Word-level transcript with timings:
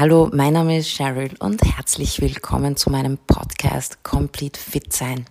Hallo, 0.00 0.30
mein 0.32 0.52
Name 0.52 0.78
ist 0.78 0.90
Cheryl 0.90 1.34
und 1.40 1.60
herzlich 1.60 2.20
willkommen 2.20 2.76
zu 2.76 2.88
meinem 2.88 3.18
Podcast 3.18 4.04
Complete 4.04 4.56
Fit 4.56 4.92
Sein. 4.92 5.26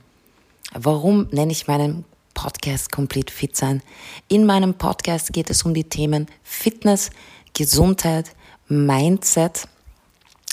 Warum 0.73 1.29
nenne 1.31 1.53
ich 1.53 1.67
meinen 1.67 2.03
Podcast 2.33 2.91
Complete 2.91 3.31
Fit 3.31 3.55
Sein? 3.55 3.81
In 4.27 4.45
meinem 4.45 4.73
Podcast 4.73 5.31
geht 5.31 5.49
es 5.49 5.63
um 5.63 5.73
die 5.73 5.85
Themen 5.85 6.27
Fitness, 6.43 7.11
Gesundheit, 7.53 8.35
Mindset, 8.67 9.69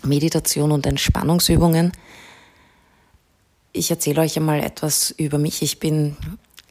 Meditation 0.05 0.71
und 0.71 0.87
Entspannungsübungen. 0.87 1.91
Ich 3.73 3.91
erzähle 3.91 4.21
euch 4.21 4.37
einmal 4.37 4.61
etwas 4.61 5.11
über 5.11 5.39
mich. 5.39 5.61
Ich 5.61 5.81
bin 5.81 6.17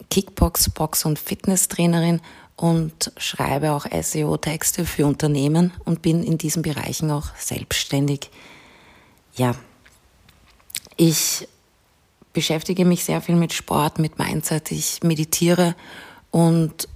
Kickbox, 0.10 0.70
Box 0.70 1.04
und 1.04 1.20
Fitnesstrainerin 1.20 2.22
und 2.56 3.12
schreibe 3.18 3.72
auch 3.72 3.86
SEO-Texte 3.90 4.86
für 4.86 5.06
Unternehmen 5.06 5.72
und 5.86 6.02
bin 6.02 6.24
in 6.24 6.38
diesen 6.38 6.62
Bereichen 6.62 7.12
auch 7.12 7.36
selbstständig. 7.36 8.30
Ja, 9.36 9.56
ich 10.96 11.48
beschäftige 12.34 12.86
mich 12.86 13.04
sehr 13.04 13.22
viel 13.22 13.36
mit 13.36 13.54
Sport, 13.54 14.00
mit 14.00 14.20
Mindset. 14.20 14.72
Ich 14.72 15.02
meditiere 15.04 15.76
und 16.32 16.88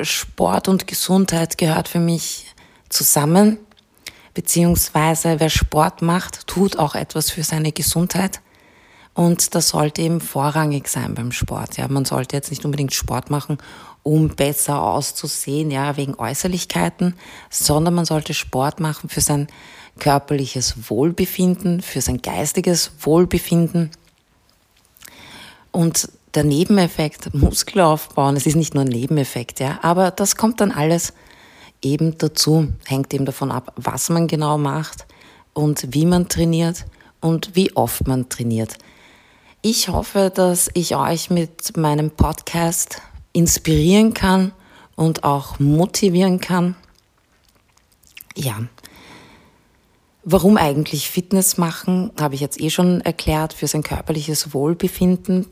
Sport 0.00 0.68
und 0.68 0.86
Gesundheit 0.86 1.58
gehört 1.58 1.88
für 1.88 2.00
mich 2.00 2.54
zusammen. 2.88 3.58
Beziehungsweise 4.34 5.38
wer 5.38 5.50
Sport 5.50 6.02
macht, 6.02 6.46
tut 6.48 6.78
auch 6.78 6.96
etwas 6.96 7.30
für 7.30 7.44
seine 7.44 7.70
Gesundheit. 7.70 8.40
Und 9.14 9.54
das 9.54 9.68
sollte 9.68 10.02
eben 10.02 10.20
vorrangig 10.20 10.88
sein 10.88 11.14
beim 11.14 11.30
Sport. 11.30 11.76
Ja, 11.76 11.86
man 11.86 12.04
sollte 12.04 12.34
jetzt 12.36 12.50
nicht 12.50 12.64
unbedingt 12.64 12.92
Sport 12.92 13.30
machen, 13.30 13.58
um 14.02 14.28
besser 14.28 14.82
auszusehen, 14.82 15.70
ja, 15.70 15.96
wegen 15.96 16.16
Äußerlichkeiten, 16.16 17.14
sondern 17.48 17.94
man 17.94 18.04
sollte 18.04 18.34
Sport 18.34 18.80
machen 18.80 19.08
für 19.08 19.20
sein 19.20 19.46
körperliches 20.00 20.90
Wohlbefinden, 20.90 21.80
für 21.80 22.00
sein 22.00 22.20
geistiges 22.20 22.90
Wohlbefinden. 23.00 23.92
Und 25.70 26.08
der 26.34 26.44
Nebeneffekt, 26.44 27.32
Muskel 27.34 27.82
aufbauen, 27.82 28.36
es 28.36 28.46
ist 28.46 28.56
nicht 28.56 28.74
nur 28.74 28.84
ein 28.84 28.88
Nebeneffekt, 28.88 29.60
ja, 29.60 29.78
aber 29.82 30.10
das 30.10 30.34
kommt 30.34 30.60
dann 30.60 30.72
alles 30.72 31.14
eben 31.82 32.18
dazu, 32.18 32.72
hängt 32.86 33.14
eben 33.14 33.26
davon 33.26 33.52
ab, 33.52 33.72
was 33.76 34.08
man 34.08 34.26
genau 34.26 34.58
macht 34.58 35.06
und 35.52 35.94
wie 35.94 36.06
man 36.06 36.28
trainiert 36.28 36.86
und 37.20 37.54
wie 37.54 37.76
oft 37.76 38.08
man 38.08 38.28
trainiert. 38.28 38.76
Ich 39.66 39.88
hoffe, 39.88 40.30
dass 40.30 40.68
ich 40.74 40.94
euch 40.94 41.30
mit 41.30 41.74
meinem 41.78 42.10
Podcast 42.10 43.00
inspirieren 43.32 44.12
kann 44.12 44.52
und 44.94 45.24
auch 45.24 45.58
motivieren 45.58 46.38
kann. 46.38 46.76
Ja. 48.36 48.58
Warum 50.22 50.58
eigentlich 50.58 51.08
Fitness 51.08 51.56
machen, 51.56 52.12
habe 52.20 52.34
ich 52.34 52.42
jetzt 52.42 52.60
eh 52.60 52.68
schon 52.68 53.00
erklärt, 53.00 53.54
für 53.54 53.66
sein 53.66 53.82
körperliches 53.82 54.52
Wohlbefinden. 54.52 55.46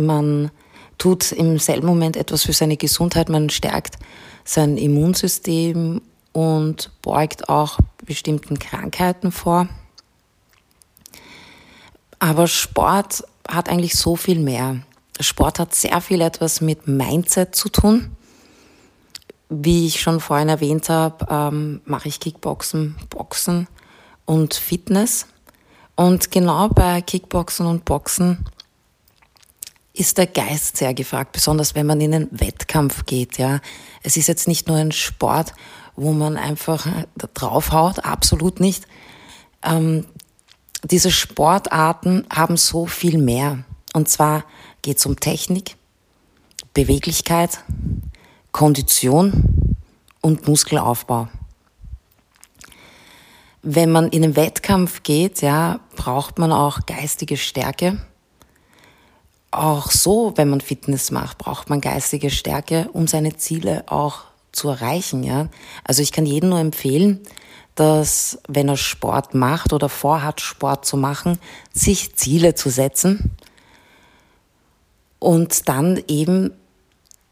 Man 0.00 0.50
tut 0.96 1.30
im 1.30 1.58
selben 1.58 1.86
Moment 1.86 2.16
etwas 2.16 2.44
für 2.44 2.54
seine 2.54 2.78
Gesundheit, 2.78 3.28
man 3.28 3.50
stärkt 3.50 3.98
sein 4.42 4.78
Immunsystem 4.78 6.00
und 6.32 6.90
beugt 7.02 7.50
auch 7.50 7.78
bestimmten 8.06 8.58
Krankheiten 8.58 9.30
vor. 9.30 9.68
Aber 12.20 12.46
Sport 12.46 13.24
hat 13.50 13.68
eigentlich 13.68 13.94
so 13.94 14.16
viel 14.16 14.38
mehr. 14.38 14.80
Sport 15.20 15.58
hat 15.58 15.74
sehr 15.74 16.00
viel 16.00 16.20
etwas 16.20 16.60
mit 16.60 16.86
Mindset 16.86 17.54
zu 17.54 17.68
tun. 17.68 18.16
Wie 19.48 19.86
ich 19.86 20.00
schon 20.00 20.20
vorhin 20.20 20.48
erwähnt 20.48 20.88
habe, 20.88 21.26
ähm, 21.28 21.80
mache 21.84 22.08
ich 22.08 22.20
Kickboxen, 22.20 22.96
Boxen 23.10 23.66
und 24.24 24.54
Fitness. 24.54 25.26
Und 25.96 26.30
genau 26.30 26.68
bei 26.68 27.02
Kickboxen 27.02 27.66
und 27.66 27.84
Boxen 27.84 28.46
ist 29.92 30.18
der 30.18 30.26
Geist 30.26 30.76
sehr 30.76 30.94
gefragt, 30.94 31.32
besonders 31.32 31.74
wenn 31.74 31.86
man 31.86 32.00
in 32.00 32.14
einen 32.14 32.28
Wettkampf 32.30 33.04
geht. 33.04 33.38
Ja, 33.38 33.60
es 34.02 34.16
ist 34.16 34.28
jetzt 34.28 34.48
nicht 34.48 34.68
nur 34.68 34.76
ein 34.76 34.92
Sport, 34.92 35.52
wo 35.96 36.12
man 36.12 36.36
einfach 36.36 36.86
draufhaut, 37.34 38.04
absolut 38.04 38.60
nicht. 38.60 38.86
Ähm, 39.62 40.06
diese 40.84 41.10
Sportarten 41.10 42.26
haben 42.32 42.56
so 42.56 42.86
viel 42.86 43.18
mehr. 43.18 43.64
Und 43.92 44.08
zwar 44.08 44.44
geht 44.82 44.98
es 44.98 45.06
um 45.06 45.18
Technik, 45.18 45.76
Beweglichkeit, 46.74 47.60
Kondition 48.52 49.76
und 50.20 50.46
Muskelaufbau. 50.46 51.28
Wenn 53.62 53.90
man 53.92 54.08
in 54.08 54.24
einen 54.24 54.36
Wettkampf 54.36 55.02
geht, 55.02 55.42
ja, 55.42 55.80
braucht 55.96 56.38
man 56.38 56.50
auch 56.50 56.86
geistige 56.86 57.36
Stärke. 57.36 58.00
Auch 59.50 59.90
so, 59.90 60.32
wenn 60.36 60.48
man 60.48 60.60
Fitness 60.60 61.10
macht, 61.10 61.38
braucht 61.38 61.68
man 61.68 61.80
geistige 61.80 62.30
Stärke, 62.30 62.88
um 62.92 63.06
seine 63.06 63.36
Ziele 63.36 63.84
auch 63.88 64.22
zu 64.52 64.68
erreichen, 64.68 65.22
ja. 65.24 65.48
Also 65.84 66.02
ich 66.02 66.12
kann 66.12 66.24
jedem 66.24 66.50
nur 66.50 66.60
empfehlen, 66.60 67.20
dass 67.74 68.38
wenn 68.48 68.68
er 68.68 68.76
Sport 68.76 69.34
macht 69.34 69.72
oder 69.72 69.88
vorhat, 69.88 70.40
Sport 70.40 70.84
zu 70.84 70.96
machen, 70.96 71.38
sich 71.72 72.14
Ziele 72.16 72.54
zu 72.54 72.70
setzen 72.70 73.30
und 75.18 75.68
dann 75.68 76.02
eben 76.08 76.52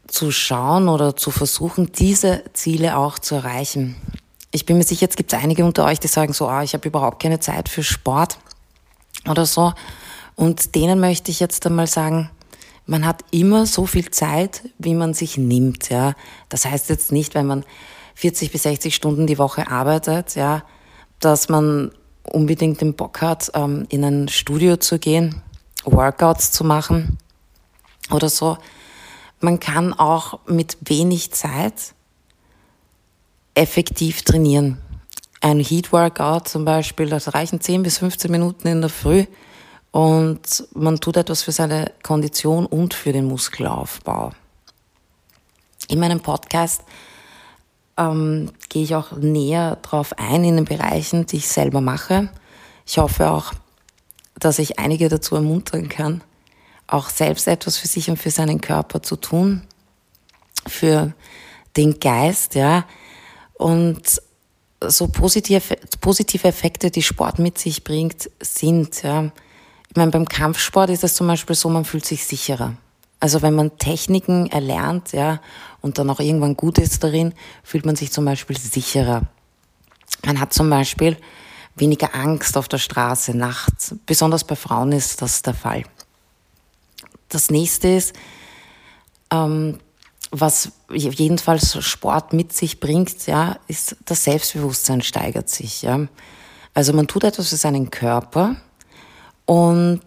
zu 0.07 0.31
schauen 0.31 0.87
oder 0.87 1.15
zu 1.15 1.31
versuchen, 1.31 1.91
diese 1.91 2.43
Ziele 2.53 2.97
auch 2.97 3.19
zu 3.19 3.35
erreichen. 3.35 3.95
Ich 4.51 4.65
bin 4.65 4.77
mir 4.77 4.83
sicher, 4.83 5.01
jetzt 5.01 5.17
gibt 5.17 5.31
es 5.31 5.39
einige 5.39 5.63
unter 5.63 5.85
euch, 5.85 5.99
die 5.99 6.07
sagen 6.07 6.33
so, 6.33 6.47
ah, 6.47 6.63
ich 6.63 6.73
habe 6.73 6.87
überhaupt 6.87 7.21
keine 7.21 7.39
Zeit 7.39 7.69
für 7.69 7.83
Sport 7.83 8.39
oder 9.27 9.45
so. 9.45 9.73
Und 10.35 10.73
denen 10.73 10.99
möchte 10.99 11.29
ich 11.29 11.39
jetzt 11.39 11.65
einmal 11.67 11.85
sagen, 11.85 12.31
man 12.85 13.05
hat 13.05 13.23
immer 13.29 13.67
so 13.67 13.85
viel 13.85 14.09
Zeit, 14.09 14.63
wie 14.79 14.95
man 14.95 15.13
sich 15.13 15.37
nimmt. 15.37 15.89
Ja, 15.89 16.15
das 16.49 16.65
heißt 16.65 16.89
jetzt 16.89 17.11
nicht, 17.11 17.35
wenn 17.35 17.45
man 17.45 17.63
40 18.19 18.51
bis 18.51 18.63
60 18.63 18.93
Stunden 18.93 19.27
die 19.27 19.37
Woche 19.37 19.71
arbeitet, 19.71 20.35
ja, 20.35 20.63
dass 21.21 21.47
man 21.47 21.93
unbedingt 22.23 22.81
den 22.81 22.93
Bock 22.93 23.21
hat, 23.21 23.49
ähm, 23.53 23.85
in 23.87 24.03
ein 24.03 24.27
Studio 24.27 24.75
zu 24.75 24.99
gehen, 24.99 25.41
Workouts 25.85 26.51
zu 26.51 26.65
machen 26.65 27.17
oder 28.11 28.27
so. 28.27 28.57
Man 29.39 29.61
kann 29.61 29.93
auch 29.93 30.39
mit 30.47 30.75
wenig 30.81 31.31
Zeit 31.31 31.93
effektiv 33.53 34.23
trainieren. 34.23 34.79
Ein 35.39 35.61
Heat 35.61 35.93
Workout 35.93 36.49
zum 36.49 36.65
Beispiel, 36.65 37.07
das 37.07 37.33
reichen 37.33 37.61
10 37.61 37.83
bis 37.83 37.99
15 37.99 38.29
Minuten 38.29 38.67
in 38.67 38.81
der 38.81 38.89
Früh 38.89 39.23
und 39.91 40.67
man 40.73 40.99
tut 40.99 41.15
etwas 41.15 41.43
für 41.43 41.53
seine 41.53 41.93
Kondition 42.03 42.65
und 42.65 42.93
für 42.93 43.13
den 43.13 43.29
Muskelaufbau. 43.29 44.31
In 45.87 46.01
meinem 46.01 46.19
Podcast 46.19 46.83
ähm, 47.99 48.51
gehe 48.69 48.83
ich 48.83 48.95
auch 48.95 49.11
näher 49.11 49.77
drauf 49.81 50.13
ein 50.17 50.43
in 50.43 50.55
den 50.55 50.65
Bereichen, 50.65 51.25
die 51.25 51.37
ich 51.37 51.49
selber 51.49 51.81
mache. 51.81 52.29
Ich 52.85 52.97
hoffe 52.97 53.29
auch, 53.29 53.53
dass 54.39 54.57
ich 54.57 54.79
einige 54.79 55.09
dazu 55.09 55.35
ermuntern 55.35 55.89
kann, 55.89 56.23
auch 56.87 57.09
selbst 57.09 57.47
etwas 57.47 57.77
für 57.77 57.87
sich 57.87 58.09
und 58.09 58.17
für 58.17 58.31
seinen 58.31 58.61
Körper 58.61 59.03
zu 59.03 59.17
tun, 59.17 59.67
für 60.65 61.13
den 61.75 61.99
Geist, 61.99 62.55
ja. 62.55 62.85
Und 63.53 64.21
so 64.81 65.07
positive, 65.07 65.75
positive 65.99 66.47
Effekte, 66.47 66.89
die 66.89 67.03
Sport 67.03 67.37
mit 67.37 67.57
sich 67.57 67.83
bringt, 67.83 68.29
sind, 68.39 69.03
ja. 69.03 69.29
Ich 69.89 69.95
meine, 69.97 70.11
beim 70.11 70.27
Kampfsport 70.27 70.89
ist 70.89 71.03
es 71.03 71.15
zum 71.15 71.27
Beispiel 71.27 71.55
so, 71.55 71.67
man 71.69 71.83
fühlt 71.83 72.05
sich 72.05 72.25
sicherer. 72.25 72.75
Also 73.19 73.41
wenn 73.41 73.53
man 73.53 73.77
Techniken 73.77 74.47
erlernt, 74.47 75.11
ja, 75.11 75.41
und 75.81 75.97
dann 75.97 76.09
auch 76.09 76.19
irgendwann 76.19 76.55
gut 76.55 76.77
ist 76.77 77.03
darin, 77.03 77.33
fühlt 77.63 77.85
man 77.85 77.95
sich 77.95 78.11
zum 78.11 78.25
Beispiel 78.25 78.57
sicherer. 78.57 79.23
Man 80.25 80.39
hat 80.39 80.53
zum 80.53 80.69
Beispiel 80.69 81.17
weniger 81.75 82.15
Angst 82.15 82.57
auf 82.57 82.67
der 82.67 82.77
Straße 82.77 83.35
nachts. 83.35 83.95
Besonders 84.05 84.43
bei 84.43 84.55
Frauen 84.55 84.91
ist 84.91 85.21
das 85.21 85.41
der 85.41 85.53
Fall. 85.53 85.83
Das 87.29 87.49
nächste 87.49 87.89
ist, 87.89 88.13
ähm, 89.31 89.79
was 90.31 90.71
jedenfalls 90.91 91.83
Sport 91.83 92.33
mit 92.33 92.53
sich 92.53 92.79
bringt, 92.79 93.25
ja, 93.27 93.57
ist 93.67 93.95
das 94.05 94.23
Selbstbewusstsein 94.23 95.01
steigert 95.01 95.49
sich, 95.49 95.81
ja. 95.81 96.07
Also 96.73 96.93
man 96.93 97.07
tut 97.07 97.23
etwas 97.23 97.49
für 97.49 97.57
seinen 97.57 97.89
Körper 97.89 98.55
und 99.45 100.01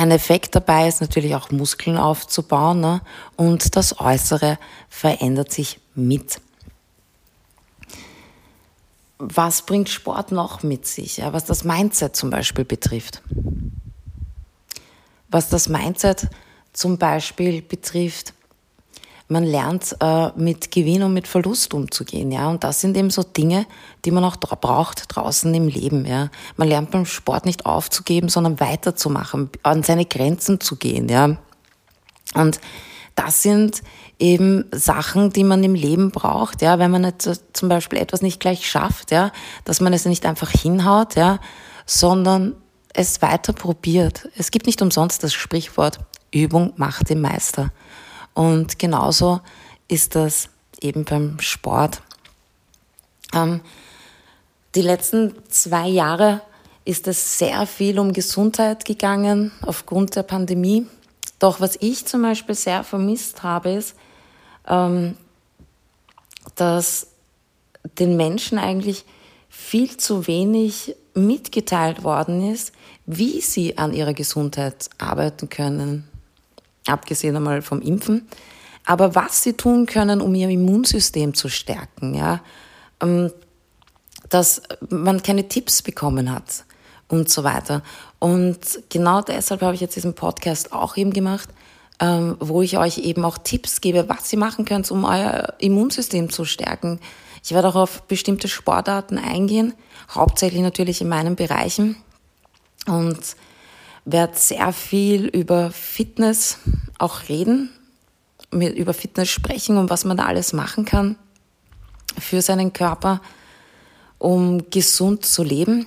ein 0.00 0.12
Effekt 0.12 0.54
dabei 0.54 0.88
ist 0.88 1.02
natürlich 1.02 1.34
auch 1.34 1.50
Muskeln 1.50 1.98
aufzubauen 1.98 2.80
ne? 2.80 3.02
und 3.36 3.76
das 3.76 4.00
Äußere 4.00 4.58
verändert 4.88 5.52
sich 5.52 5.78
mit. 5.94 6.40
Was 9.18 9.60
bringt 9.60 9.90
Sport 9.90 10.32
noch 10.32 10.62
mit 10.62 10.86
sich, 10.86 11.18
ja? 11.18 11.34
was 11.34 11.44
das 11.44 11.64
Mindset 11.64 12.16
zum 12.16 12.30
Beispiel 12.30 12.64
betrifft? 12.64 13.20
Was 15.28 15.50
das 15.50 15.68
Mindset 15.68 16.28
zum 16.72 16.96
Beispiel 16.96 17.60
betrifft, 17.60 18.32
man 19.30 19.44
lernt 19.44 19.96
äh, 20.00 20.30
mit 20.36 20.72
Gewinn 20.72 21.04
und 21.04 21.14
mit 21.14 21.28
Verlust 21.28 21.72
umzugehen, 21.72 22.32
ja. 22.32 22.48
Und 22.48 22.64
das 22.64 22.80
sind 22.80 22.96
eben 22.96 23.10
so 23.10 23.22
Dinge, 23.22 23.64
die 24.04 24.10
man 24.10 24.24
auch 24.24 24.36
dra 24.36 24.56
braucht 24.56 25.04
draußen 25.08 25.54
im 25.54 25.68
Leben, 25.68 26.04
ja. 26.04 26.30
Man 26.56 26.68
lernt 26.68 26.90
beim 26.90 27.06
Sport 27.06 27.46
nicht 27.46 27.64
aufzugeben, 27.64 28.28
sondern 28.28 28.58
weiterzumachen, 28.58 29.50
an 29.62 29.82
seine 29.84 30.04
Grenzen 30.04 30.60
zu 30.60 30.76
gehen, 30.76 31.08
ja. 31.08 31.36
Und 32.34 32.60
das 33.14 33.42
sind 33.42 33.82
eben 34.18 34.64
Sachen, 34.72 35.32
die 35.32 35.44
man 35.44 35.62
im 35.62 35.74
Leben 35.74 36.10
braucht, 36.10 36.60
ja, 36.60 36.78
wenn 36.78 36.90
man 36.90 37.04
jetzt 37.04 37.28
zum 37.52 37.68
Beispiel 37.68 37.98
etwas 37.98 38.22
nicht 38.22 38.40
gleich 38.40 38.68
schafft, 38.68 39.12
ja, 39.12 39.30
dass 39.64 39.80
man 39.80 39.92
es 39.92 40.04
nicht 40.06 40.26
einfach 40.26 40.50
hinhaut, 40.50 41.14
ja, 41.14 41.38
sondern 41.86 42.56
es 42.92 43.22
weiter 43.22 43.52
probiert. 43.52 44.28
Es 44.36 44.50
gibt 44.50 44.66
nicht 44.66 44.82
umsonst 44.82 45.22
das 45.22 45.32
Sprichwort, 45.32 46.00
Übung 46.32 46.72
macht 46.76 47.10
den 47.10 47.20
Meister. 47.20 47.70
Und 48.34 48.78
genauso 48.78 49.40
ist 49.88 50.14
das 50.14 50.48
eben 50.80 51.04
beim 51.04 51.40
Sport. 51.40 52.02
Ähm, 53.34 53.60
die 54.74 54.82
letzten 54.82 55.34
zwei 55.48 55.88
Jahre 55.88 56.42
ist 56.84 57.06
es 57.06 57.38
sehr 57.38 57.66
viel 57.66 57.98
um 57.98 58.12
Gesundheit 58.12 58.84
gegangen 58.84 59.52
aufgrund 59.62 60.16
der 60.16 60.22
Pandemie. 60.22 60.86
Doch 61.38 61.60
was 61.60 61.76
ich 61.80 62.06
zum 62.06 62.22
Beispiel 62.22 62.54
sehr 62.54 62.84
vermisst 62.84 63.42
habe, 63.42 63.72
ist, 63.72 63.94
ähm, 64.66 65.16
dass 66.54 67.08
den 67.98 68.16
Menschen 68.16 68.58
eigentlich 68.58 69.04
viel 69.48 69.96
zu 69.96 70.26
wenig 70.26 70.94
mitgeteilt 71.14 72.04
worden 72.04 72.52
ist, 72.52 72.72
wie 73.06 73.40
sie 73.40 73.78
an 73.78 73.92
ihrer 73.92 74.14
Gesundheit 74.14 74.88
arbeiten 74.98 75.48
können 75.48 76.08
abgesehen 76.90 77.36
einmal 77.36 77.62
vom 77.62 77.80
Impfen. 77.80 78.28
Aber 78.86 79.14
was 79.14 79.42
sie 79.42 79.52
tun 79.52 79.86
können, 79.86 80.20
um 80.20 80.34
ihr 80.34 80.48
Immunsystem 80.48 81.34
zu 81.34 81.48
stärken, 81.48 82.14
ja, 82.14 82.40
ähm, 83.00 83.30
dass 84.28 84.62
man 84.88 85.22
keine 85.22 85.48
Tipps 85.48 85.82
bekommen 85.82 86.32
hat 86.32 86.64
und 87.08 87.28
so 87.28 87.44
weiter. 87.44 87.82
Und 88.18 88.58
genau 88.88 89.22
deshalb 89.22 89.62
habe 89.62 89.74
ich 89.74 89.80
jetzt 89.80 89.96
diesen 89.96 90.14
Podcast 90.14 90.72
auch 90.72 90.96
eben 90.96 91.12
gemacht, 91.12 91.48
ähm, 92.00 92.36
wo 92.40 92.62
ich 92.62 92.78
euch 92.78 92.98
eben 92.98 93.24
auch 93.24 93.38
Tipps 93.38 93.80
gebe, 93.80 94.08
was 94.08 94.32
ihr 94.32 94.38
machen 94.38 94.64
könnt, 94.64 94.90
um 94.90 95.04
euer 95.04 95.54
Immunsystem 95.58 96.30
zu 96.30 96.44
stärken. 96.44 97.00
Ich 97.44 97.52
werde 97.52 97.68
auch 97.68 97.74
auf 97.74 98.02
bestimmte 98.02 98.48
Sportarten 98.48 99.18
eingehen, 99.18 99.74
hauptsächlich 100.14 100.62
natürlich 100.62 101.00
in 101.00 101.08
meinen 101.08 101.36
Bereichen. 101.36 101.96
Und 102.86 103.18
werde 104.12 104.38
sehr 104.38 104.72
viel 104.72 105.26
über 105.26 105.70
Fitness 105.70 106.58
auch 106.98 107.28
reden, 107.28 107.70
über 108.50 108.94
Fitness 108.94 109.28
sprechen 109.28 109.76
und 109.76 109.90
was 109.90 110.04
man 110.04 110.16
da 110.16 110.26
alles 110.26 110.52
machen 110.52 110.84
kann 110.84 111.16
für 112.18 112.42
seinen 112.42 112.72
Körper, 112.72 113.20
um 114.18 114.70
gesund 114.70 115.24
zu 115.24 115.42
leben. 115.42 115.86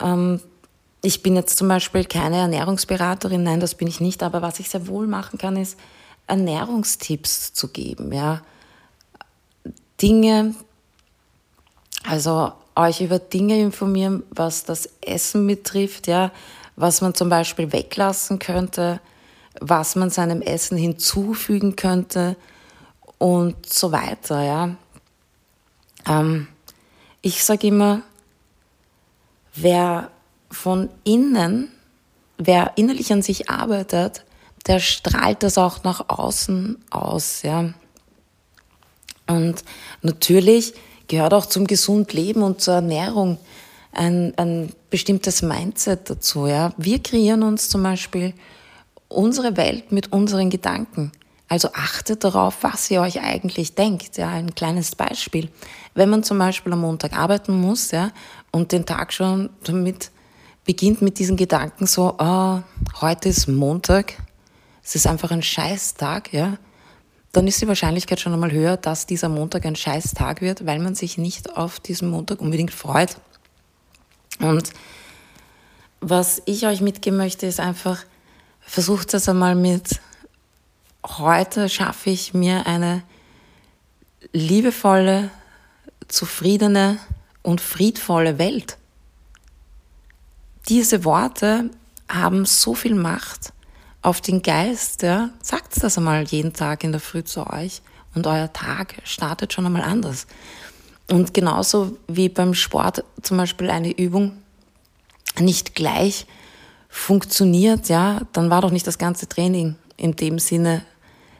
Ähm, 0.00 0.40
ich 1.02 1.22
bin 1.22 1.36
jetzt 1.36 1.56
zum 1.56 1.68
Beispiel 1.68 2.04
keine 2.04 2.38
Ernährungsberaterin, 2.38 3.42
nein, 3.42 3.60
das 3.60 3.74
bin 3.74 3.88
ich 3.88 4.00
nicht, 4.00 4.22
aber 4.22 4.42
was 4.42 4.60
ich 4.60 4.68
sehr 4.68 4.88
wohl 4.88 5.06
machen 5.06 5.38
kann, 5.38 5.56
ist 5.56 5.78
Ernährungstipps 6.26 7.52
zu 7.52 7.68
geben, 7.68 8.12
ja. 8.12 8.42
Dinge, 10.02 10.54
also 12.04 12.52
euch 12.74 13.00
über 13.00 13.18
Dinge 13.18 13.58
informieren, 13.58 14.24
was 14.30 14.64
das 14.64 14.90
Essen 15.00 15.46
betrifft, 15.46 16.06
ja, 16.06 16.32
was 16.76 17.00
man 17.00 17.14
zum 17.14 17.28
Beispiel 17.28 17.72
weglassen 17.72 18.38
könnte, 18.38 19.00
was 19.60 19.96
man 19.96 20.10
seinem 20.10 20.42
Essen 20.42 20.76
hinzufügen 20.76 21.74
könnte 21.76 22.36
und 23.18 23.66
so 23.66 23.92
weiter. 23.92 24.42
Ja. 24.42 24.76
Ähm, 26.06 26.48
ich 27.22 27.44
sage 27.44 27.68
immer, 27.68 28.02
wer 29.54 30.10
von 30.50 30.90
innen, 31.04 31.72
wer 32.38 32.72
innerlich 32.76 33.12
an 33.12 33.22
sich 33.22 33.48
arbeitet, 33.48 34.24
der 34.66 34.80
strahlt 34.80 35.42
das 35.42 35.58
auch 35.58 35.82
nach 35.82 36.08
außen 36.08 36.78
aus. 36.90 37.42
Ja. 37.42 37.72
Und 39.26 39.64
natürlich 40.02 40.74
gehört 41.08 41.34
auch 41.34 41.46
zum 41.46 41.66
gesund 41.66 42.12
Leben 42.12 42.42
und 42.42 42.60
zur 42.60 42.74
Ernährung 42.74 43.38
ein, 43.96 44.32
ein 44.36 44.72
bestimmtes 44.90 45.42
Mindset 45.42 46.10
dazu. 46.10 46.46
Ja? 46.46 46.72
Wir 46.76 47.02
kreieren 47.02 47.42
uns 47.42 47.68
zum 47.68 47.82
Beispiel 47.82 48.34
unsere 49.08 49.56
Welt 49.56 49.92
mit 49.92 50.12
unseren 50.12 50.50
Gedanken. 50.50 51.12
Also 51.48 51.68
achtet 51.74 52.24
darauf, 52.24 52.58
was 52.62 52.90
ihr 52.90 53.00
euch 53.00 53.20
eigentlich 53.20 53.74
denkt. 53.74 54.16
Ja, 54.16 54.30
ein 54.30 54.54
kleines 54.54 54.96
Beispiel. 54.96 55.48
Wenn 55.94 56.10
man 56.10 56.24
zum 56.24 56.38
Beispiel 56.38 56.72
am 56.72 56.80
Montag 56.80 57.16
arbeiten 57.16 57.60
muss, 57.60 57.92
ja, 57.92 58.10
und 58.50 58.72
den 58.72 58.84
Tag 58.84 59.12
schon 59.12 59.50
damit 59.62 60.10
beginnt 60.64 61.02
mit 61.02 61.20
diesen 61.20 61.36
Gedanken 61.36 61.86
so, 61.86 62.16
oh, 62.18 62.58
heute 63.00 63.28
ist 63.28 63.46
Montag, 63.46 64.14
es 64.82 64.96
ist 64.96 65.06
einfach 65.06 65.30
ein 65.30 65.42
Scheißtag, 65.42 66.32
ja, 66.32 66.58
dann 67.30 67.46
ist 67.46 67.60
die 67.60 67.68
Wahrscheinlichkeit 67.68 68.18
schon 68.18 68.32
einmal 68.32 68.50
höher, 68.50 68.76
dass 68.76 69.06
dieser 69.06 69.28
Montag 69.28 69.66
ein 69.66 69.76
Scheißtag 69.76 70.40
wird, 70.40 70.66
weil 70.66 70.80
man 70.80 70.96
sich 70.96 71.18
nicht 71.18 71.56
auf 71.56 71.78
diesen 71.78 72.10
Montag 72.10 72.40
unbedingt 72.40 72.72
freut. 72.72 73.18
Und 74.38 74.70
was 76.00 76.42
ich 76.46 76.66
euch 76.66 76.80
mitgeben 76.80 77.16
möchte, 77.16 77.46
ist 77.46 77.60
einfach, 77.60 78.04
versucht 78.60 79.14
es 79.14 79.28
einmal 79.28 79.54
mit, 79.54 80.00
heute 81.04 81.68
schaffe 81.68 82.10
ich 82.10 82.34
mir 82.34 82.66
eine 82.66 83.02
liebevolle, 84.32 85.30
zufriedene 86.08 86.98
und 87.42 87.60
friedvolle 87.60 88.38
Welt. 88.38 88.76
Diese 90.68 91.04
Worte 91.04 91.70
haben 92.08 92.44
so 92.44 92.74
viel 92.74 92.94
Macht 92.94 93.52
auf 94.02 94.20
den 94.20 94.42
Geist. 94.42 95.02
Ja? 95.02 95.30
Sagt 95.42 95.82
das 95.82 95.98
einmal 95.98 96.24
jeden 96.24 96.52
Tag 96.52 96.84
in 96.84 96.92
der 96.92 97.00
Früh 97.00 97.24
zu 97.24 97.46
euch 97.48 97.82
und 98.14 98.26
euer 98.26 98.52
Tag 98.52 98.94
startet 99.04 99.52
schon 99.52 99.66
einmal 99.66 99.82
anders. 99.82 100.26
Und 101.10 101.34
genauso 101.34 101.96
wie 102.08 102.28
beim 102.28 102.54
Sport 102.54 103.04
zum 103.22 103.36
Beispiel 103.36 103.70
eine 103.70 103.92
Übung 103.92 104.32
nicht 105.38 105.74
gleich 105.74 106.26
funktioniert, 106.88 107.88
ja, 107.88 108.22
dann 108.32 108.50
war 108.50 108.62
doch 108.62 108.70
nicht 108.70 108.86
das 108.86 108.98
ganze 108.98 109.28
Training 109.28 109.76
in 109.96 110.16
dem 110.16 110.38
Sinne 110.38 110.82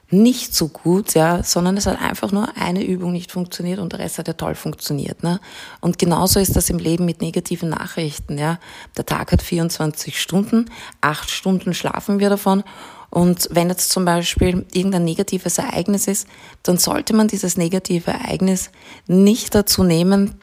nicht 0.09 0.55
so 0.55 0.69
gut, 0.69 1.15
ja, 1.15 1.43
sondern 1.43 1.77
es 1.77 1.87
hat 1.87 2.01
einfach 2.01 2.31
nur 2.31 2.57
eine 2.57 2.85
Übung 2.85 3.13
nicht 3.13 3.33
funktioniert 3.33 3.81
und 3.81 3.93
der 3.93 4.01
Rest 4.01 4.19
hat 4.19 4.29
ja 4.29 4.35
toll 4.35 4.55
funktioniert, 4.55 5.23
ne? 5.23 5.41
Und 5.81 5.99
genauso 5.99 6.39
ist 6.39 6.55
das 6.55 6.71
im 6.71 6.79
Leben 6.79 7.05
mit 7.05 7.21
negativen 7.21 7.71
Nachrichten, 7.71 8.39
ja. 8.39 8.59
Der 8.97 9.05
Tag 9.05 9.33
hat 9.33 9.43
24 9.43 10.21
Stunden, 10.21 10.71
acht 11.01 11.31
Stunden 11.31 11.75
schlafen 11.75 12.21
wir 12.21 12.31
davon 12.31 12.63
und 13.11 13.49
wenn 13.51 13.69
jetzt 13.69 13.91
zum 13.91 14.05
Beispiel 14.05 14.67
irgendein 14.73 15.05
negatives 15.05 15.59
Ereignis 15.59 16.07
ist, 16.07 16.29
dann 16.63 16.79
sollte 16.79 17.15
man 17.15 17.29
dieses 17.29 17.57
negative 17.57 18.11
Ereignis 18.11 18.71
nicht 19.07 19.55
dazu 19.55 19.83
nehmen, 19.83 20.35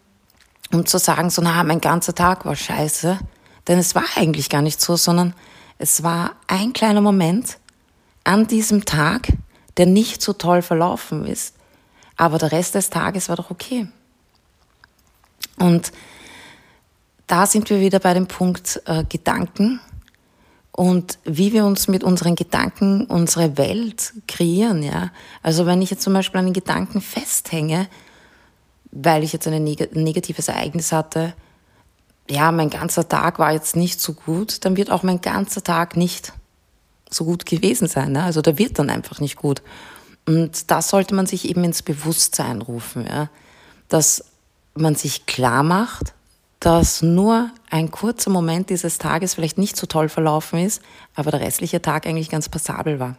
um 0.72 0.86
zu 0.86 0.98
sagen, 0.98 1.30
so, 1.30 1.42
na, 1.42 1.64
mein 1.64 1.82
ganzer 1.82 2.16
Tag 2.16 2.46
war 2.46 2.56
scheiße. 2.56 3.20
Denn 3.68 3.80
es 3.80 3.96
war 3.96 4.04
eigentlich 4.16 4.50
gar 4.50 4.62
nicht 4.62 4.82
so, 4.82 4.96
sondern 4.96 5.34
es 5.78 6.04
war 6.04 6.32
ein 6.48 6.74
kleiner 6.74 7.02
Moment 7.02 7.58
an 8.24 8.48
diesem 8.48 8.86
Tag, 8.86 9.28
der 9.78 9.86
nicht 9.86 10.22
so 10.22 10.34
toll 10.34 10.62
verlaufen 10.62 11.26
ist. 11.26 11.56
Aber 12.16 12.38
der 12.38 12.52
Rest 12.52 12.76
des 12.76 12.90
Tages 12.90 13.30
war 13.30 13.36
doch 13.36 13.50
okay. 13.50 13.88
Und 15.58 15.92
da 17.28 17.48
sind 17.48 17.70
wir 17.70 17.80
wieder 17.80 18.00
bei 18.00 18.14
dem 18.14 18.28
Punkt 18.28 18.82
äh, 18.86 19.04
Gedanken 19.06 19.80
und 20.72 21.20
wie 21.24 21.54
wir 21.54 21.66
uns 21.66 21.88
mit 21.88 22.04
unseren 22.04 22.36
Gedanken 22.36 23.06
unsere 23.06 23.58
Welt 23.58 24.14
kreieren, 24.28 24.82
ja. 24.82 25.12
Also 25.44 25.66
wenn 25.66 25.82
ich 25.82 25.92
jetzt 25.92 26.02
zum 26.02 26.14
Beispiel 26.14 26.40
an 26.40 26.46
den 26.46 26.54
Gedanken 26.54 27.00
festhänge, 27.00 27.88
weil 28.92 29.24
ich 29.24 29.34
jetzt 29.34 29.48
ein 29.48 29.64
negatives 29.64 30.48
Ereignis 30.48 30.92
hatte, 30.92 31.34
ja, 32.30 32.52
mein 32.52 32.70
ganzer 32.70 33.08
Tag 33.08 33.38
war 33.38 33.52
jetzt 33.52 33.76
nicht 33.76 34.00
so 34.00 34.14
gut, 34.14 34.66
dann 34.66 34.78
wird 34.78 34.90
auch 34.90 35.04
mein 35.04 35.22
ganzer 35.22 35.64
Tag 35.64 35.96
nicht 35.96 36.34
so 37.14 37.26
gut 37.26 37.46
gewesen 37.46 37.88
sein. 37.88 38.14
Ne? 38.14 38.24
Also 38.24 38.42
der 38.42 38.58
wird 38.58 38.80
dann 38.80 38.90
einfach 38.90 39.20
nicht 39.20 39.36
gut. 39.36 39.62
Und 40.26 40.72
das 40.72 40.90
sollte 40.90 41.16
man 41.16 41.26
sich 41.26 41.50
eben 41.50 41.64
ins 41.64 41.82
Bewusstsein 41.82 42.62
rufen, 42.62 43.06
ja? 43.06 43.30
dass 43.90 44.26
man 44.76 44.96
sich 44.96 45.26
klar 45.26 45.64
macht, 45.64 46.14
dass 46.60 47.02
nur 47.02 47.50
ein 47.70 47.92
kurzer 47.92 48.30
Moment 48.30 48.70
dieses 48.70 48.98
Tages 48.98 49.34
vielleicht 49.34 49.58
nicht 49.58 49.76
so 49.76 49.86
toll 49.86 50.08
verlaufen 50.08 50.60
ist, 50.60 50.82
aber 51.14 51.32
der 51.32 51.42
restliche 51.42 51.82
Tag 51.82 52.08
eigentlich 52.08 52.30
ganz 52.30 52.48
passabel 52.48 53.00
war. 53.00 53.18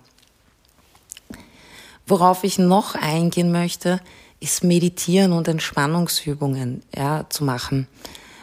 Worauf 2.07 2.45
ich 2.45 2.59
noch 2.59 2.95
eingehen 2.95 3.53
möchte, 3.53 4.01
ist 4.41 4.65
Meditieren 4.65 5.33
und 5.33 5.49
Entspannungsübungen 5.49 6.83
ja, 6.95 7.27
zu 7.29 7.45
machen. 7.45 7.87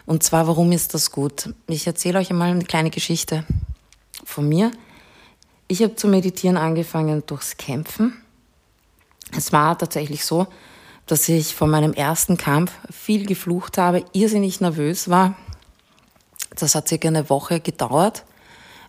Und 0.06 0.24
zwar, 0.24 0.48
warum 0.48 0.72
ist 0.72 0.94
das 0.94 1.12
gut? 1.12 1.54
Ich 1.68 1.86
erzähle 1.86 2.20
euch 2.20 2.32
einmal 2.32 2.50
eine 2.50 2.64
kleine 2.64 2.90
Geschichte 2.90 3.44
von 4.24 4.48
mir. 4.50 4.72
Ich 5.72 5.82
habe 5.82 5.96
zu 5.96 6.10
meditieren 6.10 6.58
angefangen 6.58 7.24
durchs 7.28 7.56
Kämpfen. 7.56 8.22
Es 9.34 9.54
war 9.54 9.78
tatsächlich 9.78 10.26
so, 10.26 10.48
dass 11.06 11.30
ich 11.30 11.56
vor 11.56 11.66
meinem 11.66 11.94
ersten 11.94 12.36
Kampf 12.36 12.74
viel 12.90 13.26
geflucht 13.26 13.78
habe, 13.78 14.04
irrsinnig 14.12 14.60
nervös 14.60 15.10
war. 15.10 15.34
Das 16.58 16.76
hat 16.76 16.90
circa 16.90 17.08
eine 17.08 17.30
Woche 17.30 17.62
gedauert. 17.62 18.26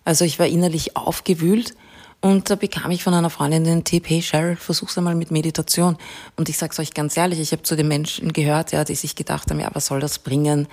Also 0.05 0.25
ich 0.25 0.41
war 0.41 0.49
innerlich 0.49 0.97
aufgewühlt 0.97 1.77
und 2.21 2.51
da 2.51 2.57
bekam 2.57 2.91
ich 2.91 3.05
von 3.05 3.15
einer 3.15 3.31
Freundin 3.31 3.63
den 3.63 3.85
Tipp, 3.85 4.11
hey 4.11 4.21
Cheryl, 4.21 4.57
versuch's 4.57 4.99
einmal 4.99 5.15
mit 5.15 5.31
Meditation. 5.31 5.97
Und 6.35 6.49
ich 6.49 6.59
sag's 6.59 6.81
euch 6.81 6.95
ganz 6.95 7.17
ehrlich, 7.17 7.39
ich 7.39 7.53
habe 7.53 7.63
zu 7.63 7.77
den 7.77 7.87
Menschen 7.87 8.33
gehört, 8.33 8.73
ja, 8.73 8.83
die 8.83 8.97
sich 8.97 9.15
gedacht 9.15 9.49
haben, 9.53 9.61
ja, 9.61 9.71
was 9.73 9.87
soll 9.87 10.01
das 10.01 10.19
bringen? 10.19 10.67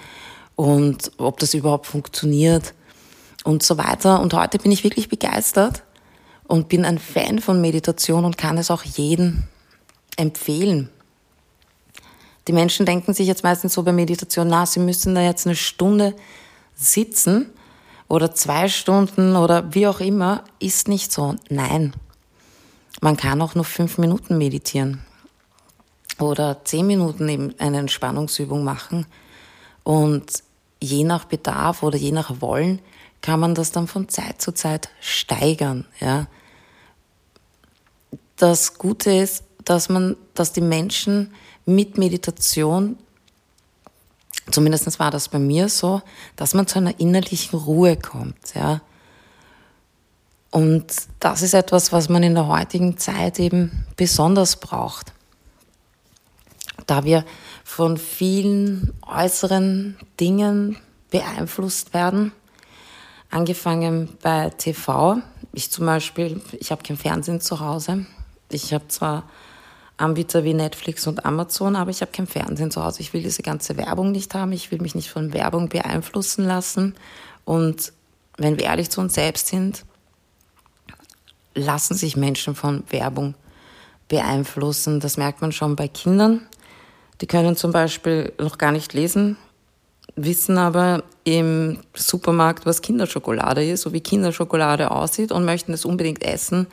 Und 0.55 1.11
ob 1.19 1.39
das 1.39 1.53
überhaupt 1.53 1.85
funktioniert 1.85 2.73
und 3.43 3.61
so 3.61 3.77
weiter. 3.77 4.19
Und 4.21 4.33
heute 4.33 4.57
bin 4.57 4.71
ich 4.71 4.83
wirklich 4.83 5.07
begeistert 5.07 5.83
und 6.49 6.67
bin 6.67 6.83
ein 6.83 6.97
Fan 6.97 7.39
von 7.39 7.61
Meditation 7.61 8.25
und 8.25 8.37
kann 8.37 8.57
es 8.57 8.71
auch 8.71 8.83
jedem 8.83 9.43
empfehlen. 10.17 10.89
Die 12.47 12.53
Menschen 12.53 12.87
denken 12.87 13.13
sich 13.13 13.27
jetzt 13.27 13.43
meistens 13.43 13.75
so 13.75 13.83
bei 13.83 13.91
Meditation, 13.91 14.47
na, 14.47 14.65
sie 14.65 14.79
müssen 14.79 15.13
da 15.13 15.21
jetzt 15.21 15.45
eine 15.45 15.55
Stunde 15.55 16.15
sitzen 16.73 17.51
oder 18.07 18.33
zwei 18.33 18.67
Stunden 18.67 19.35
oder 19.35 19.75
wie 19.75 19.85
auch 19.85 19.99
immer, 19.99 20.43
ist 20.59 20.87
nicht 20.87 21.11
so. 21.11 21.35
Nein, 21.49 21.93
man 22.99 23.15
kann 23.15 23.43
auch 23.43 23.53
nur 23.53 23.65
fünf 23.65 23.99
Minuten 23.99 24.39
meditieren 24.39 25.01
oder 26.17 26.65
zehn 26.65 26.87
Minuten 26.87 27.29
eben 27.29 27.53
eine 27.59 27.77
Entspannungsübung 27.77 28.63
machen 28.63 29.05
und 29.83 30.43
je 30.81 31.03
nach 31.03 31.25
Bedarf 31.25 31.83
oder 31.83 31.97
je 31.99 32.11
nach 32.11 32.41
Wollen 32.41 32.79
kann 33.21 33.39
man 33.39 33.55
das 33.55 33.71
dann 33.71 33.87
von 33.87 34.09
Zeit 34.09 34.41
zu 34.41 34.51
Zeit 34.51 34.89
steigern, 35.01 35.85
ja. 35.99 36.27
Das 38.37 38.77
Gute 38.77 39.11
ist, 39.11 39.43
dass 39.65 39.89
man, 39.89 40.15
dass 40.33 40.53
die 40.53 40.61
Menschen 40.61 41.33
mit 41.65 41.97
Meditation, 41.97 42.97
zumindest 44.49 44.99
war 44.99 45.11
das 45.11 45.27
bei 45.27 45.39
mir 45.39 45.67
so, 45.67 46.01
dass 46.37 46.53
man 46.53 46.65
zu 46.65 46.79
einer 46.79 46.99
innerlichen 46.99 47.59
Ruhe 47.59 47.97
kommt, 47.97 48.55
ja. 48.55 48.81
Und 50.51 50.93
das 51.19 51.41
ist 51.43 51.53
etwas, 51.53 51.91
was 51.91 52.09
man 52.09 52.23
in 52.23 52.33
der 52.33 52.47
heutigen 52.47 52.97
Zeit 52.97 53.39
eben 53.39 53.85
besonders 53.95 54.55
braucht. 54.55 55.13
Da 56.87 57.03
wir 57.03 57.23
von 57.63 57.97
vielen 57.97 58.93
äußeren 59.05 59.97
Dingen 60.19 60.77
beeinflusst 61.11 61.93
werden, 61.93 62.31
angefangen 63.29 64.17
bei 64.21 64.49
TV. 64.49 65.21
Ich 65.53 65.71
zum 65.71 65.85
Beispiel, 65.85 66.41
ich 66.59 66.71
habe 66.71 66.83
kein 66.83 66.97
Fernsehen 66.97 67.41
zu 67.41 67.59
Hause, 67.59 68.05
ich 68.51 68.73
habe 68.73 68.87
zwar 68.87 69.23
Anbieter 69.97 70.43
wie 70.43 70.53
Netflix 70.53 71.07
und 71.07 71.25
Amazon, 71.25 71.75
aber 71.75 71.91
ich 71.91 72.01
habe 72.01 72.11
kein 72.11 72.27
Fernsehen 72.27 72.71
zu 72.71 72.83
Hause. 72.83 73.01
Ich 73.01 73.13
will 73.13 73.21
diese 73.21 73.43
ganze 73.43 73.75
Werbung 73.77 74.11
nicht 74.11 74.33
haben. 74.33 74.53
Ich 74.53 74.71
will 74.71 74.79
mich 74.79 74.95
nicht 74.95 75.09
von 75.09 75.33
Werbung 75.33 75.67
beeinflussen 75.67 76.45
lassen. 76.45 76.95
Und 77.43 77.91
wenn 78.37 78.57
wir 78.57 78.65
ehrlich 78.65 78.89
zu 78.89 79.01
uns 79.01 79.13
selbst 79.13 79.47
sind, 79.47 79.83
lassen 81.53 81.95
sich 81.95 82.15
Menschen 82.15 82.55
von 82.55 82.83
Werbung 82.89 83.35
beeinflussen. 84.07 85.01
Das 85.01 85.17
merkt 85.17 85.41
man 85.41 85.51
schon 85.51 85.75
bei 85.75 85.89
Kindern. 85.89 86.47
Die 87.19 87.27
können 87.27 87.57
zum 87.57 87.73
Beispiel 87.73 88.31
noch 88.39 88.57
gar 88.57 88.71
nicht 88.71 88.93
lesen, 88.93 89.37
wissen 90.15 90.57
aber 90.57 91.03
im 91.23 91.79
Supermarkt, 91.93 92.65
was 92.65 92.81
Kinderschokolade 92.81 93.67
ist, 93.67 93.81
so 93.81 93.93
wie 93.93 94.01
Kinderschokolade 94.01 94.91
aussieht 94.91 95.31
und 95.31 95.45
möchten 95.45 95.73
es 95.73 95.85
unbedingt 95.85 96.23
essen, 96.23 96.67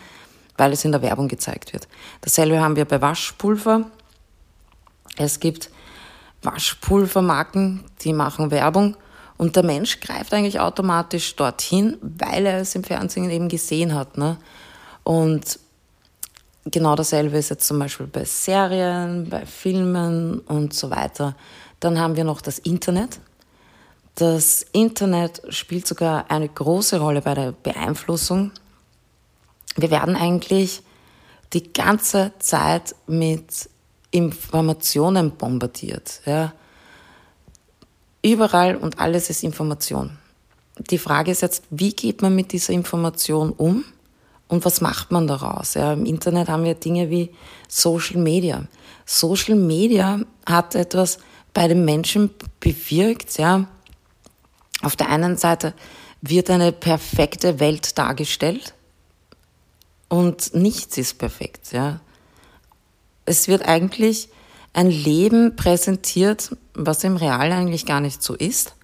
weil 0.56 0.72
es 0.72 0.84
in 0.84 0.92
der 0.92 1.02
Werbung 1.02 1.28
gezeigt 1.28 1.72
wird. 1.72 1.88
Dasselbe 2.22 2.60
haben 2.60 2.76
wir 2.76 2.84
bei 2.84 3.00
Waschpulver. 3.00 3.90
Es 5.16 5.40
gibt 5.40 5.70
Waschpulvermarken, 6.42 7.84
die 8.02 8.12
machen 8.12 8.50
Werbung 8.50 8.96
und 9.36 9.56
der 9.56 9.64
Mensch 9.64 10.00
greift 10.00 10.32
eigentlich 10.32 10.60
automatisch 10.60 11.36
dorthin, 11.36 11.98
weil 12.00 12.46
er 12.46 12.60
es 12.60 12.74
im 12.74 12.84
Fernsehen 12.84 13.30
eben 13.30 13.48
gesehen 13.48 13.94
hat. 13.94 14.16
Ne? 14.16 14.38
Und 15.04 15.58
genau 16.64 16.96
dasselbe 16.96 17.36
ist 17.36 17.50
jetzt 17.50 17.66
zum 17.66 17.78
Beispiel 17.78 18.06
bei 18.06 18.24
Serien, 18.24 19.28
bei 19.28 19.44
Filmen 19.44 20.40
und 20.40 20.72
so 20.72 20.90
weiter. 20.90 21.36
Dann 21.86 21.98
haben 21.98 22.16
wir 22.16 22.24
noch 22.24 22.40
das 22.40 22.58
Internet. 22.58 23.20
Das 24.16 24.64
Internet 24.72 25.42
spielt 25.50 25.86
sogar 25.86 26.30
eine 26.30 26.48
große 26.48 26.98
Rolle 26.98 27.22
bei 27.22 27.34
der 27.34 27.52
Beeinflussung 27.52 28.52
wir 29.76 29.90
werden 29.90 30.16
eigentlich 30.16 30.82
die 31.52 31.72
ganze 31.72 32.32
Zeit 32.38 32.94
mit 33.06 33.68
Informationen 34.10 35.32
bombardiert. 35.32 36.22
Ja. 36.24 36.52
Überall 38.22 38.76
und 38.76 38.98
alles 38.98 39.30
ist 39.30 39.44
Information. 39.44 40.18
Die 40.90 40.98
Frage 40.98 41.30
ist 41.30 41.42
jetzt, 41.42 41.64
wie 41.70 41.92
geht 41.92 42.22
man 42.22 42.34
mit 42.34 42.52
dieser 42.52 42.72
Information 42.72 43.52
um 43.52 43.84
und 44.48 44.64
was 44.64 44.80
macht 44.80 45.12
man 45.12 45.26
daraus? 45.26 45.74
Ja, 45.74 45.92
Im 45.92 46.06
Internet 46.06 46.48
haben 46.48 46.64
wir 46.64 46.74
Dinge 46.74 47.10
wie 47.10 47.30
Social 47.68 48.20
Media. 48.20 48.64
Social 49.04 49.56
Media 49.56 50.20
hat 50.46 50.74
etwas 50.74 51.18
bei 51.56 51.68
den 51.68 51.86
Menschen 51.86 52.28
bewirkt. 52.60 53.38
Ja. 53.38 53.66
Auf 54.82 54.94
der 54.94 55.08
einen 55.08 55.38
Seite 55.38 55.72
wird 56.20 56.50
eine 56.50 56.70
perfekte 56.70 57.60
Welt 57.60 57.96
dargestellt 57.96 58.74
und 60.10 60.54
nichts 60.54 60.98
ist 60.98 61.18
perfekt, 61.18 61.72
ja. 61.72 62.00
Es 63.24 63.48
wird 63.48 63.66
eigentlich 63.66 64.28
ein 64.74 64.90
Leben 64.90 65.56
präsentiert, 65.56 66.54
was 66.74 67.02
im 67.04 67.16
Real 67.16 67.50
eigentlich 67.50 67.86
gar 67.86 68.00
nicht 68.00 68.22
so 68.22 68.34
ist. 68.34 68.74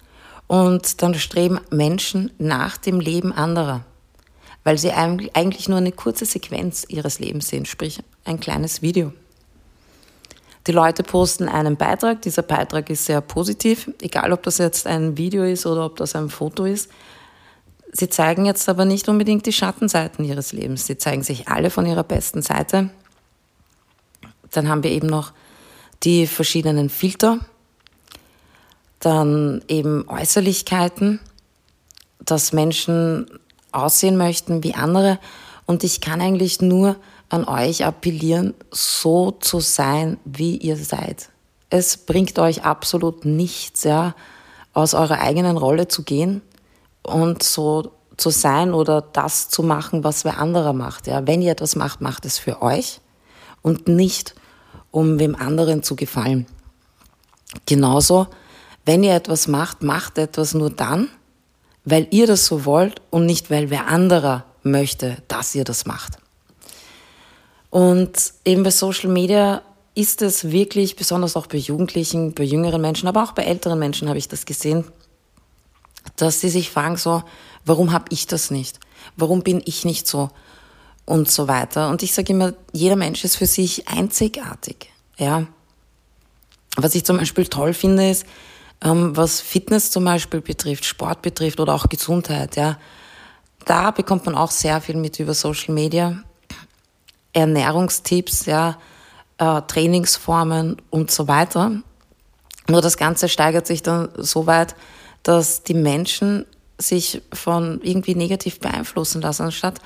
Und 0.47 1.03
dann 1.03 1.13
streben 1.13 1.59
Menschen 1.69 2.31
nach 2.39 2.77
dem 2.77 2.99
Leben 2.99 3.31
anderer, 3.31 3.85
weil 4.63 4.79
sie 4.79 4.91
eigentlich 4.91 5.69
nur 5.69 5.77
eine 5.77 5.91
kurze 5.91 6.25
Sequenz 6.25 6.85
ihres 6.89 7.19
Lebens 7.19 7.49
sehen, 7.49 7.65
sprich 7.65 8.01
ein 8.25 8.39
kleines 8.39 8.81
Video. 8.81 9.13
Die 10.65 10.71
Leute 10.71 11.03
posten 11.03 11.49
einen 11.49 11.75
Beitrag, 11.75 12.21
dieser 12.21 12.41
Beitrag 12.41 12.89
ist 12.89 13.05
sehr 13.05 13.19
positiv, 13.19 13.91
egal 14.01 14.31
ob 14.31 14.43
das 14.43 14.59
jetzt 14.59 14.87
ein 14.87 15.17
Video 15.17 15.43
ist 15.43 15.65
oder 15.65 15.85
ob 15.85 15.97
das 15.97 16.15
ein 16.15 16.29
Foto 16.29 16.63
ist. 16.63 16.89
Sie 17.91 18.09
zeigen 18.09 18.45
jetzt 18.45 18.69
aber 18.69 18.85
nicht 18.85 19.09
unbedingt 19.09 19.45
die 19.45 19.53
Schattenseiten 19.53 20.23
ihres 20.25 20.53
Lebens. 20.53 20.87
Sie 20.87 20.97
zeigen 20.97 21.21
sich 21.21 21.47
alle 21.47 21.69
von 21.69 21.85
ihrer 21.85 22.03
besten 22.03 22.41
Seite. 22.41 22.89
Dann 24.51 24.69
haben 24.69 24.83
wir 24.83 24.91
eben 24.91 25.07
noch 25.07 25.33
die 26.03 26.25
verschiedenen 26.25 26.89
Filter. 26.89 27.39
Dann 28.99 29.61
eben 29.67 30.07
Äußerlichkeiten, 30.07 31.19
dass 32.19 32.53
Menschen 32.53 33.27
aussehen 33.71 34.17
möchten 34.17 34.63
wie 34.63 34.75
andere. 34.75 35.19
Und 35.65 35.83
ich 35.83 36.01
kann 36.01 36.21
eigentlich 36.21 36.61
nur 36.61 36.95
an 37.33 37.45
euch 37.45 37.83
appellieren, 37.83 38.53
so 38.69 39.31
zu 39.31 39.59
sein, 39.59 40.19
wie 40.23 40.57
ihr 40.57 40.77
seid. 40.77 41.29
Es 41.71 41.97
bringt 41.97 42.37
euch 42.37 42.63
absolut 42.63 43.25
nichts, 43.25 43.83
ja, 43.83 44.13
aus 44.73 44.93
eurer 44.93 45.19
eigenen 45.19 45.57
Rolle 45.57 45.87
zu 45.87 46.03
gehen 46.03 46.43
und 47.01 47.41
so 47.41 47.91
zu 48.17 48.29
sein 48.29 48.75
oder 48.75 49.01
das 49.01 49.49
zu 49.49 49.63
machen, 49.63 50.03
was 50.03 50.25
wer 50.25 50.37
anderer 50.37 50.73
macht. 50.73 51.07
Ja, 51.07 51.25
wenn 51.25 51.41
ihr 51.41 51.51
etwas 51.51 51.75
macht, 51.75 52.01
macht 52.01 52.25
es 52.25 52.37
für 52.37 52.61
euch 52.61 53.01
und 53.63 53.87
nicht, 53.87 54.35
um 54.91 55.17
wem 55.17 55.35
anderen 55.35 55.81
zu 55.81 55.95
gefallen. 55.95 56.45
Genauso, 57.65 58.27
wenn 58.85 59.03
ihr 59.03 59.15
etwas 59.15 59.47
macht, 59.47 59.81
macht 59.81 60.19
etwas 60.19 60.53
nur 60.53 60.69
dann, 60.69 61.09
weil 61.83 62.07
ihr 62.11 62.27
das 62.27 62.45
so 62.45 62.65
wollt 62.65 63.01
und 63.09 63.25
nicht, 63.25 63.49
weil 63.49 63.71
wer 63.71 63.87
anderer 63.87 64.45
möchte, 64.61 65.17
dass 65.27 65.55
ihr 65.55 65.63
das 65.63 65.87
macht. 65.87 66.19
Und 67.73 68.33
eben 68.45 68.61
bei 68.61 68.69
Social 68.69 69.09
Media 69.09 69.63
ist 69.95 70.21
es 70.21 70.51
wirklich, 70.51 70.95
besonders 70.95 71.35
auch 71.35 71.47
bei 71.47 71.57
Jugendlichen, 71.57 72.35
bei 72.35 72.43
jüngeren 72.43 72.79
Menschen, 72.79 73.07
aber 73.07 73.23
auch 73.23 73.31
bei 73.31 73.45
älteren 73.45 73.79
Menschen 73.79 74.07
habe 74.09 74.19
ich 74.19 74.27
das 74.27 74.45
gesehen, 74.45 74.85
dass 76.15 76.39
sie 76.39 76.49
sich 76.49 76.69
fragen 76.69 76.97
so, 76.97 77.23
warum 77.65 77.91
habe 77.91 78.05
ich 78.09 78.27
das 78.27 78.51
nicht? 78.51 78.79
Warum 79.15 79.41
bin 79.41 79.59
ich 79.65 79.85
nicht 79.85 80.05
so? 80.05 80.29
Und 81.05 81.31
so 81.31 81.47
weiter. 81.47 81.89
Und 81.89 82.03
ich 82.03 82.13
sage 82.13 82.33
immer, 82.33 82.53
jeder 82.73 82.95
Mensch 82.95 83.23
ist 83.23 83.37
für 83.37 83.47
sich 83.47 83.87
einzigartig. 83.87 84.91
Ja. 85.17 85.47
Was 86.75 86.93
ich 86.93 87.03
zum 87.05 87.17
Beispiel 87.17 87.47
toll 87.47 87.73
finde, 87.73 88.07
ist, 88.07 88.27
ähm, 88.81 89.17
was 89.17 89.41
Fitness 89.41 89.89
zum 89.89 90.05
Beispiel 90.05 90.41
betrifft, 90.41 90.85
Sport 90.85 91.23
betrifft 91.23 91.59
oder 91.59 91.73
auch 91.73 91.89
Gesundheit. 91.89 92.55
Ja. 92.55 92.77
Da 93.65 93.89
bekommt 93.89 94.27
man 94.27 94.35
auch 94.35 94.51
sehr 94.51 94.79
viel 94.79 94.95
mit 94.95 95.19
über 95.19 95.33
Social 95.33 95.73
Media. 95.73 96.23
Ernährungstipps, 97.33 98.45
ja, 98.45 98.77
äh, 99.37 99.61
Trainingsformen 99.67 100.77
und 100.89 101.11
so 101.11 101.27
weiter. 101.27 101.71
Nur 102.69 102.81
das 102.81 102.97
Ganze 102.97 103.27
steigert 103.29 103.67
sich 103.67 103.83
dann 103.83 104.09
so 104.17 104.47
weit, 104.47 104.75
dass 105.23 105.63
die 105.63 105.73
Menschen 105.73 106.45
sich 106.77 107.21
von 107.31 107.81
irgendwie 107.81 108.15
negativ 108.15 108.59
beeinflussen 108.59 109.21
lassen, 109.21 109.43
anstatt 109.43 109.79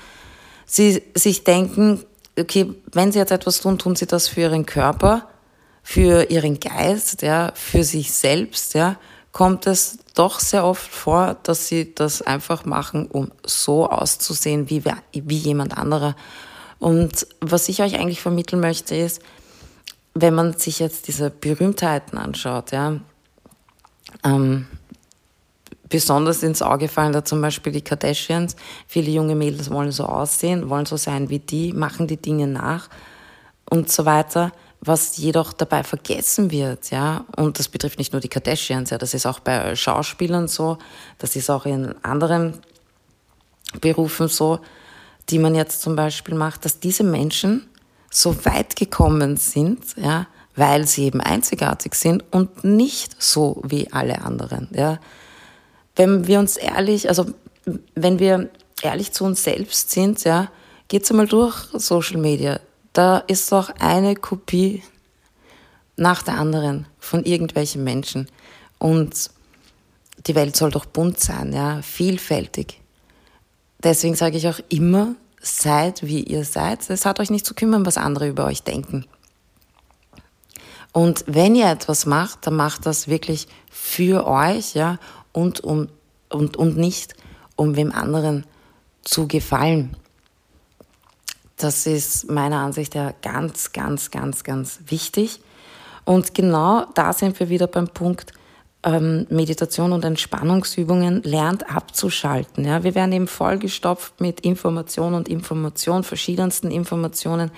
sie 0.66 1.02
sich 1.14 1.44
denken, 1.44 2.04
okay, 2.38 2.74
wenn 2.92 3.12
sie 3.12 3.18
jetzt 3.18 3.32
etwas 3.32 3.60
tun, 3.60 3.78
tun 3.78 3.96
sie 3.96 4.06
das 4.06 4.28
für 4.28 4.42
ihren 4.42 4.66
Körper, 4.66 5.28
für 5.82 6.30
ihren 6.30 6.60
Geist, 6.60 7.22
ja, 7.22 7.52
für 7.54 7.84
sich 7.84 8.12
selbst, 8.12 8.74
ja, 8.74 8.96
kommt 9.32 9.66
es 9.66 9.98
doch 10.14 10.40
sehr 10.40 10.64
oft 10.64 10.90
vor, 10.90 11.36
dass 11.42 11.68
sie 11.68 11.94
das 11.94 12.22
einfach 12.22 12.64
machen, 12.64 13.06
um 13.06 13.30
so 13.46 13.88
auszusehen 13.88 14.68
wie, 14.68 14.82
wie 15.12 15.36
jemand 15.36 15.76
anderer. 15.76 16.16
Und 16.78 17.26
was 17.40 17.68
ich 17.68 17.82
euch 17.82 17.98
eigentlich 17.98 18.20
vermitteln 18.20 18.60
möchte, 18.60 18.94
ist, 18.94 19.20
wenn 20.14 20.34
man 20.34 20.54
sich 20.54 20.78
jetzt 20.78 21.08
diese 21.08 21.30
Berühmtheiten 21.30 22.18
anschaut, 22.18 22.72
ja, 22.72 23.00
ähm, 24.24 24.66
besonders 25.88 26.42
ins 26.42 26.62
Auge 26.62 26.88
fallen 26.88 27.12
da 27.12 27.24
zum 27.24 27.40
Beispiel 27.40 27.72
die 27.72 27.82
Kardashians. 27.82 28.56
Viele 28.86 29.10
junge 29.10 29.34
Mädels 29.34 29.70
wollen 29.70 29.92
so 29.92 30.04
aussehen, 30.04 30.68
wollen 30.68 30.86
so 30.86 30.96
sein 30.96 31.28
wie 31.30 31.38
die, 31.38 31.72
machen 31.72 32.06
die 32.06 32.16
Dinge 32.16 32.46
nach 32.46 32.88
und 33.70 33.90
so 33.90 34.04
weiter. 34.04 34.52
Was 34.80 35.16
jedoch 35.16 35.52
dabei 35.52 35.82
vergessen 35.82 36.52
wird, 36.52 36.92
ja, 36.92 37.24
und 37.36 37.58
das 37.58 37.68
betrifft 37.68 37.98
nicht 37.98 38.12
nur 38.12 38.20
die 38.20 38.28
Kardashians, 38.28 38.90
ja, 38.90 38.98
das 38.98 39.12
ist 39.12 39.26
auch 39.26 39.40
bei 39.40 39.74
Schauspielern 39.74 40.46
so, 40.46 40.78
das 41.18 41.34
ist 41.34 41.50
auch 41.50 41.66
in 41.66 41.96
anderen 42.04 42.54
Berufen 43.80 44.28
so, 44.28 44.60
die 45.30 45.38
man 45.38 45.54
jetzt 45.54 45.82
zum 45.82 45.96
Beispiel 45.96 46.34
macht, 46.34 46.64
dass 46.64 46.80
diese 46.80 47.04
Menschen 47.04 47.68
so 48.10 48.44
weit 48.44 48.76
gekommen 48.76 49.36
sind, 49.36 49.96
ja, 49.96 50.26
weil 50.56 50.86
sie 50.86 51.04
eben 51.04 51.20
einzigartig 51.20 51.94
sind 51.94 52.24
und 52.30 52.64
nicht 52.64 53.22
so 53.22 53.62
wie 53.64 53.92
alle 53.92 54.22
anderen, 54.22 54.68
ja. 54.72 54.98
Wenn 55.94 56.26
wir 56.26 56.38
uns 56.38 56.56
ehrlich, 56.56 57.08
also 57.08 57.26
wenn 57.94 58.18
wir 58.18 58.50
ehrlich 58.82 59.12
zu 59.12 59.24
uns 59.24 59.42
selbst 59.42 59.90
sind, 59.90 60.22
ja, 60.24 60.48
geht's 60.88 61.10
einmal 61.10 61.26
durch 61.26 61.56
Social 61.74 62.18
Media. 62.18 62.60
Da 62.92 63.18
ist 63.18 63.50
doch 63.52 63.70
eine 63.78 64.14
Kopie 64.14 64.82
nach 65.96 66.22
der 66.22 66.34
anderen 66.34 66.86
von 66.98 67.24
irgendwelchen 67.24 67.84
Menschen. 67.84 68.28
Und 68.78 69.30
die 70.26 70.34
Welt 70.34 70.56
soll 70.56 70.70
doch 70.70 70.84
bunt 70.84 71.20
sein, 71.20 71.52
ja, 71.52 71.82
vielfältig. 71.82 72.77
Deswegen 73.82 74.16
sage 74.16 74.36
ich 74.36 74.48
auch 74.48 74.60
immer, 74.68 75.14
seid 75.40 76.02
wie 76.02 76.22
ihr 76.22 76.44
seid. 76.44 76.88
Es 76.90 77.04
hat 77.04 77.20
euch 77.20 77.30
nicht 77.30 77.46
zu 77.46 77.54
kümmern, 77.54 77.86
was 77.86 77.96
andere 77.96 78.28
über 78.28 78.44
euch 78.44 78.62
denken. 78.62 79.06
Und 80.92 81.24
wenn 81.26 81.54
ihr 81.54 81.70
etwas 81.70 82.06
macht, 82.06 82.46
dann 82.46 82.56
macht 82.56 82.86
das 82.86 83.08
wirklich 83.08 83.46
für 83.70 84.26
euch, 84.26 84.74
ja, 84.74 84.98
und 85.32 85.60
um, 85.60 85.88
und, 86.28 86.56
und 86.56 86.76
nicht 86.76 87.14
um 87.56 87.76
wem 87.76 87.92
anderen 87.92 88.46
zu 89.02 89.28
gefallen. 89.28 89.96
Das 91.56 91.86
ist 91.86 92.30
meiner 92.30 92.58
Ansicht 92.60 92.94
her 92.94 93.14
ganz, 93.22 93.72
ganz, 93.72 94.10
ganz, 94.10 94.44
ganz 94.44 94.80
wichtig. 94.86 95.40
Und 96.04 96.34
genau 96.34 96.86
da 96.94 97.12
sind 97.12 97.38
wir 97.38 97.48
wieder 97.48 97.66
beim 97.66 97.88
Punkt, 97.88 98.32
ähm, 98.84 99.26
Meditation 99.28 99.92
und 99.92 100.04
Entspannungsübungen 100.04 101.22
lernt 101.22 101.74
abzuschalten. 101.74 102.64
Ja? 102.64 102.84
Wir 102.84 102.94
werden 102.94 103.12
eben 103.12 103.28
vollgestopft 103.28 104.20
mit 104.20 104.40
Information 104.40 105.14
und 105.14 105.28
Information, 105.28 106.04
verschiedensten 106.04 106.70
Informationen. 106.70 107.50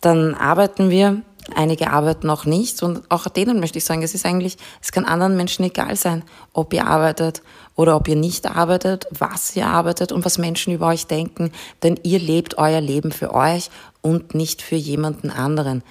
Dann 0.00 0.34
arbeiten 0.34 0.90
wir, 0.90 1.22
einige 1.54 1.90
arbeiten 1.90 2.30
auch 2.30 2.44
nicht 2.44 2.82
und 2.82 3.02
auch 3.10 3.28
denen 3.28 3.60
möchte 3.60 3.78
ich 3.78 3.84
sagen, 3.84 4.02
es 4.02 4.14
ist 4.14 4.26
eigentlich, 4.26 4.56
es 4.82 4.92
kann 4.92 5.04
anderen 5.04 5.36
Menschen 5.36 5.64
egal 5.64 5.96
sein, 5.96 6.22
ob 6.52 6.72
ihr 6.72 6.86
arbeitet 6.86 7.42
oder 7.74 7.96
ob 7.96 8.08
ihr 8.08 8.16
nicht 8.16 8.46
arbeitet, 8.46 9.06
was 9.10 9.54
ihr 9.56 9.66
arbeitet 9.66 10.12
und 10.12 10.24
was 10.24 10.38
Menschen 10.38 10.72
über 10.72 10.88
euch 10.88 11.06
denken, 11.06 11.50
denn 11.82 11.98
ihr 12.02 12.18
lebt 12.18 12.58
euer 12.58 12.80
Leben 12.80 13.10
für 13.10 13.34
euch 13.34 13.70
und 14.00 14.34
nicht 14.34 14.62
für 14.62 14.76
jemanden 14.76 15.30
anderen. 15.30 15.82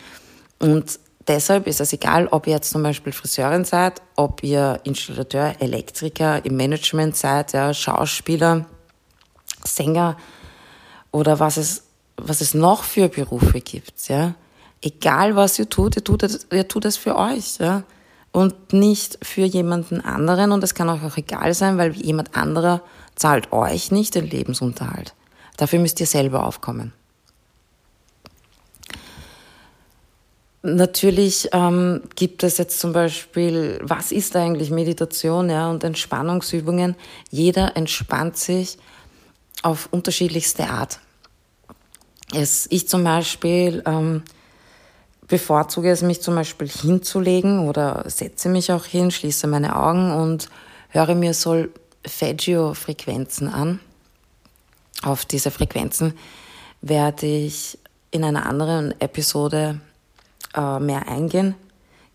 Und 0.59 0.99
Deshalb 1.27 1.65
ist 1.65 1.81
es 1.81 1.91
egal, 1.91 2.27
ob 2.27 2.45
ihr 2.45 2.53
jetzt 2.53 2.69
zum 2.69 2.83
Beispiel 2.83 3.11
Friseurin 3.11 3.65
seid, 3.65 4.01
ob 4.15 4.43
ihr 4.43 4.79
Installateur, 4.83 5.55
Elektriker, 5.59 6.45
im 6.45 6.55
Management 6.55 7.15
seid, 7.15 7.53
ja, 7.53 7.73
Schauspieler, 7.73 8.65
Sänger 9.63 10.17
oder 11.11 11.39
was 11.39 11.57
es, 11.57 11.83
was 12.17 12.41
es 12.41 12.53
noch 12.53 12.83
für 12.83 13.09
Berufe 13.09 13.59
gibt. 13.61 14.07
Ja. 14.07 14.35
Egal 14.81 15.35
was 15.35 15.57
ihr 15.57 15.67
tut, 15.67 15.95
ihr 15.95 16.03
tut 16.03 16.21
es, 16.21 16.45
ihr 16.51 16.67
tut 16.67 16.85
es 16.85 16.97
für 16.97 17.15
euch. 17.15 17.57
Ja. 17.57 17.83
Und 18.31 18.73
nicht 18.73 19.17
für 19.25 19.45
jemanden 19.45 20.01
anderen. 20.01 20.51
Und 20.51 20.63
es 20.63 20.75
kann 20.75 20.89
euch 20.89 21.03
auch 21.03 21.17
egal 21.17 21.53
sein, 21.53 21.77
weil 21.77 21.93
jemand 21.93 22.35
anderer 22.35 22.81
zahlt 23.15 23.51
euch 23.51 23.91
nicht 23.91 24.13
den 24.13 24.29
Lebensunterhalt. 24.29 25.15
Dafür 25.57 25.79
müsst 25.79 25.99
ihr 26.01 26.05
selber 26.05 26.45
aufkommen. 26.45 26.93
Natürlich 30.67 31.49
ähm, 31.51 32.01
gibt 32.15 32.41
es 32.41 32.57
jetzt 32.57 32.79
zum 32.79 32.91
Beispiel, 32.91 33.79
was 33.83 34.11
ist 34.11 34.35
eigentlich 34.35 34.71
Meditation 34.71 35.47
ja, 35.47 35.69
und 35.69 35.83
Entspannungsübungen? 35.83 36.95
Jeder 37.29 37.77
entspannt 37.77 38.35
sich 38.35 38.79
auf 39.61 39.87
unterschiedlichste 39.91 40.67
Art. 40.67 40.99
Es, 42.33 42.65
ich 42.71 42.87
zum 42.87 43.03
Beispiel 43.03 43.83
ähm, 43.85 44.23
bevorzuge 45.27 45.91
es, 45.91 46.01
mich 46.01 46.23
zum 46.23 46.33
Beispiel 46.33 46.67
hinzulegen 46.67 47.67
oder 47.67 48.03
setze 48.07 48.49
mich 48.49 48.71
auch 48.71 48.85
hin, 48.85 49.11
schließe 49.11 49.45
meine 49.45 49.75
Augen 49.75 50.13
und 50.13 50.49
höre 50.89 51.13
mir 51.13 51.35
Solfeggio-Frequenzen 51.35 53.49
an. 53.49 53.79
Auf 55.03 55.25
diese 55.25 55.51
Frequenzen 55.51 56.15
werde 56.81 57.27
ich 57.27 57.77
in 58.09 58.23
einer 58.23 58.47
anderen 58.47 58.99
Episode 58.99 59.79
äh, 60.55 60.79
mehr 60.79 61.07
eingehen. 61.07 61.55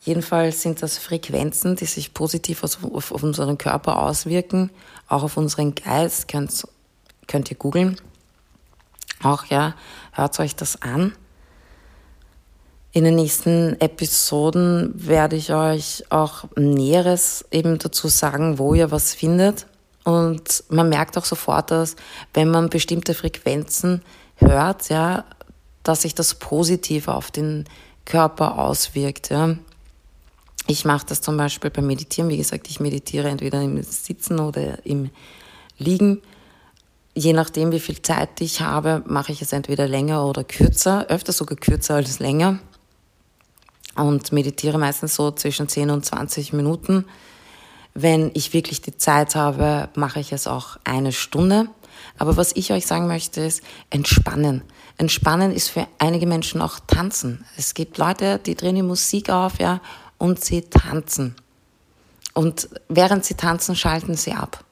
Jedenfalls 0.02 0.62
sind 0.62 0.82
das 0.82 0.96
Frequenzen, 0.96 1.76
die 1.76 1.84
sich 1.84 2.14
positiv 2.14 2.64
auf, 2.64 2.78
auf 2.82 3.22
unseren 3.22 3.58
Körper 3.58 4.02
auswirken, 4.02 4.70
auch 5.08 5.22
auf 5.22 5.36
unseren 5.36 5.74
Geist. 5.74 6.26
Könnt, 6.28 6.66
könnt 7.26 7.50
ihr 7.50 7.56
googeln. 7.56 7.96
Auch 9.22 9.44
ja, 9.46 9.74
hört 10.12 10.40
euch 10.40 10.56
das 10.56 10.80
an. 10.80 11.12
In 12.92 13.04
den 13.04 13.14
nächsten 13.14 13.80
Episoden 13.80 14.92
werde 14.94 15.36
ich 15.36 15.52
euch 15.52 16.04
auch 16.08 16.44
Näheres 16.56 17.44
eben 17.50 17.78
dazu 17.78 18.08
sagen, 18.08 18.58
wo 18.58 18.74
ihr 18.74 18.90
was 18.90 19.14
findet. 19.14 19.66
Und 20.04 20.64
man 20.70 20.88
merkt 20.88 21.16
auch 21.18 21.24
sofort, 21.24 21.70
dass 21.70 21.94
wenn 22.32 22.50
man 22.50 22.70
bestimmte 22.70 23.14
Frequenzen 23.14 24.02
hört, 24.36 24.88
ja, 24.88 25.24
dass 25.82 26.02
sich 26.02 26.14
das 26.14 26.34
positiv 26.34 27.06
auf 27.06 27.30
den 27.30 27.66
Körper 28.04 28.58
auswirkt. 28.58 29.30
Ja. 29.30 29.56
Ich 30.66 30.84
mache 30.84 31.06
das 31.06 31.20
zum 31.20 31.36
Beispiel 31.36 31.70
beim 31.70 31.86
Meditieren. 31.86 32.30
Wie 32.30 32.36
gesagt, 32.36 32.68
ich 32.68 32.80
meditiere 32.80 33.28
entweder 33.28 33.62
im 33.62 33.82
Sitzen 33.82 34.38
oder 34.38 34.84
im 34.86 35.10
Liegen. 35.78 36.22
Je 37.14 37.32
nachdem, 37.32 37.72
wie 37.72 37.80
viel 37.80 38.00
Zeit 38.02 38.40
ich 38.40 38.60
habe, 38.60 39.02
mache 39.06 39.32
ich 39.32 39.42
es 39.42 39.52
entweder 39.52 39.88
länger 39.88 40.24
oder 40.26 40.44
kürzer, 40.44 41.06
öfter 41.08 41.32
sogar 41.32 41.56
kürzer 41.56 41.96
als 41.96 42.20
länger. 42.20 42.60
Und 43.96 44.32
meditiere 44.32 44.78
meistens 44.78 45.16
so 45.16 45.30
zwischen 45.32 45.68
10 45.68 45.90
und 45.90 46.04
20 46.04 46.52
Minuten. 46.52 47.04
Wenn 47.94 48.30
ich 48.34 48.52
wirklich 48.52 48.80
die 48.80 48.96
Zeit 48.96 49.34
habe, 49.34 49.88
mache 49.96 50.20
ich 50.20 50.32
es 50.32 50.46
auch 50.46 50.76
eine 50.84 51.12
Stunde. 51.12 51.66
Aber 52.16 52.36
was 52.36 52.54
ich 52.54 52.72
euch 52.72 52.86
sagen 52.86 53.08
möchte, 53.08 53.40
ist 53.40 53.62
entspannen. 53.90 54.62
Entspannen 55.00 55.50
ist 55.50 55.70
für 55.70 55.88
einige 55.98 56.26
Menschen 56.26 56.60
auch 56.60 56.78
tanzen. 56.86 57.46
Es 57.56 57.72
gibt 57.72 57.96
Leute, 57.96 58.38
die 58.38 58.54
drehen 58.54 58.74
die 58.74 58.82
Musik 58.82 59.30
auf, 59.30 59.58
ja, 59.58 59.80
und 60.18 60.44
sie 60.44 60.60
tanzen. 60.60 61.36
Und 62.34 62.68
während 62.90 63.24
sie 63.24 63.32
tanzen, 63.32 63.74
schalten 63.74 64.14
sie 64.14 64.32
ab. 64.32 64.62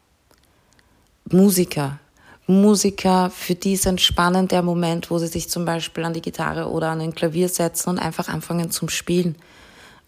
Musiker. 1.31 1.99
Musiker, 2.47 3.31
für 3.31 3.55
die 3.55 3.73
ist 3.73 3.87
entspannend 3.87 4.53
der 4.53 4.61
Moment, 4.61 5.11
wo 5.11 5.17
sie 5.17 5.29
sich 5.29 5.49
zum 5.49 5.65
Beispiel 5.65 6.05
an 6.05 6.13
die 6.13 6.21
Gitarre 6.21 6.69
oder 6.69 6.91
an 6.91 7.01
ein 7.01 7.15
Klavier 7.15 7.49
setzen 7.49 7.89
und 7.89 7.99
einfach 7.99 8.29
anfangen 8.29 8.71
zum 8.71 8.91
Spielen. 8.91 9.35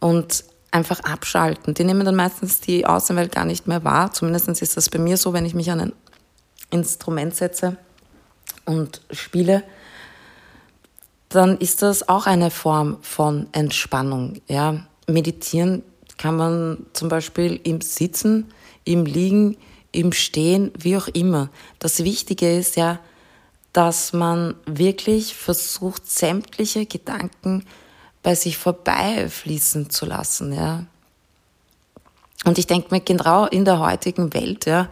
Und 0.01 0.45
einfach 0.71 1.01
abschalten. 1.01 1.73
Die 1.73 1.85
nehmen 1.85 2.05
dann 2.05 2.15
meistens 2.15 2.61
die 2.61 2.85
Außenwelt 2.85 3.33
gar 3.33 3.47
nicht 3.47 3.67
mehr 3.67 3.85
wahr. 3.85 4.13
Zumindest 4.13 4.49
ist 4.61 4.77
das 4.77 4.91
bei 4.91 4.99
mir 4.99 5.17
so, 5.17 5.33
wenn 5.33 5.47
ich 5.47 5.55
mich 5.55 5.71
an 5.71 5.81
ein 5.81 5.93
Instrument 6.71 7.35
setze 7.35 7.79
und 8.67 9.01
spiele 9.11 9.63
dann 11.31 11.57
ist 11.59 11.81
das 11.83 12.09
auch 12.09 12.27
eine 12.27 12.51
Form 12.51 12.99
von 13.01 13.47
Entspannung. 13.53 14.43
Ja, 14.49 14.85
meditieren 15.07 15.83
kann 16.19 16.37
man 16.37 16.87
zum 16.93 17.09
Beispiel 17.09 17.59
im 17.65 17.81
Sitzen, 17.81 18.53
im 18.85 19.07
Liegen, 19.07 19.57
im 19.93 20.13
Stehen, 20.13 20.73
wie 20.77 20.97
auch 20.97 21.09
immer. 21.09 21.49
Das 21.79 22.05
Wichtige 22.05 22.59
ist 22.59 22.77
ja, 22.77 22.99
dass 23.73 24.13
man 24.13 24.55
wirklich 24.67 25.35
versucht, 25.35 26.11
sämtliche 26.11 26.85
Gedanken 26.85 27.65
bei 28.23 28.35
sich 28.35 28.59
vorbeifließen 28.59 29.89
zu 29.89 30.07
lassen, 30.07 30.53
ja. 30.53 30.85
Und 32.45 32.59
ich 32.59 32.67
denke 32.67 32.89
mir, 32.91 33.01
genau 33.01 33.47
in 33.47 33.65
der 33.65 33.79
heutigen 33.79 34.35
Welt, 34.35 34.67
ja, 34.67 34.89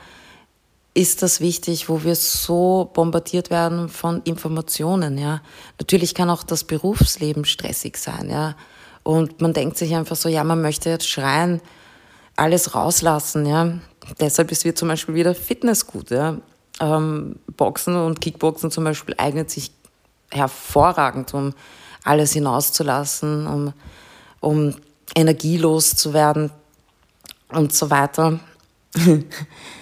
ist 0.99 1.23
das 1.23 1.41
wichtig, 1.41 1.89
wo 1.89 2.03
wir 2.03 2.17
so 2.17 2.91
bombardiert 2.93 3.51
werden 3.51 3.89
von 3.89 4.21
Informationen, 4.25 5.17
ja. 5.17 5.41
Natürlich 5.79 6.13
kann 6.13 6.29
auch 6.29 6.43
das 6.43 6.65
Berufsleben 6.65 7.45
stressig 7.45 7.97
sein, 7.97 8.29
ja. 8.29 8.57
Und 9.05 9.41
man 9.41 9.53
denkt 9.53 9.79
sich 9.79 9.95
einfach 9.95 10.17
so, 10.17 10.29
ja, 10.29 10.43
man 10.43 10.61
möchte 10.61 10.91
jetzt 10.91 11.09
schreien, 11.09 11.61
alles 12.35 12.75
rauslassen, 12.75 13.47
ja. 13.47 13.79
Deshalb 14.19 14.51
ist 14.51 14.65
wir 14.65 14.75
zum 14.75 14.89
Beispiel 14.89 15.15
wieder 15.15 15.37
Fitness 15.37 15.87
gut, 15.87 16.11
ja. 16.11 16.39
Ähm, 16.81 17.37
Boxen 17.57 17.95
und 17.95 18.21
Kickboxen 18.21 18.73
zum 18.73 18.83
Beispiel 18.83 19.15
eignet 19.19 19.51
sich 19.51 19.71
hervorragend, 20.33 21.33
um 21.33 21.55
alles 22.03 22.33
hinauszulassen, 22.33 23.47
um, 23.47 23.73
um 24.41 24.75
energielos 25.15 25.95
zu 25.95 26.13
werden 26.13 26.51
und 27.51 27.73
so 27.73 27.89
weiter. 27.89 28.41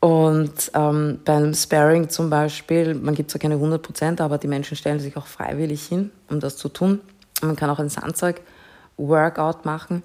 Und 0.00 0.70
ähm, 0.72 1.20
beim 1.26 1.52
Sparring 1.52 2.08
zum 2.08 2.30
Beispiel, 2.30 2.94
man 2.94 3.14
gibt 3.14 3.30
zwar 3.30 3.38
keine 3.38 3.54
100 3.56 3.82
Prozent, 3.82 4.20
aber 4.22 4.38
die 4.38 4.48
Menschen 4.48 4.76
stellen 4.76 4.98
sich 4.98 5.16
auch 5.18 5.26
freiwillig 5.26 5.86
hin, 5.86 6.10
um 6.30 6.40
das 6.40 6.56
zu 6.56 6.70
tun. 6.70 7.00
Man 7.42 7.54
kann 7.54 7.68
auch 7.68 7.78
ein 7.78 7.90
Sandzeug-Workout 7.90 9.66
machen. 9.66 10.02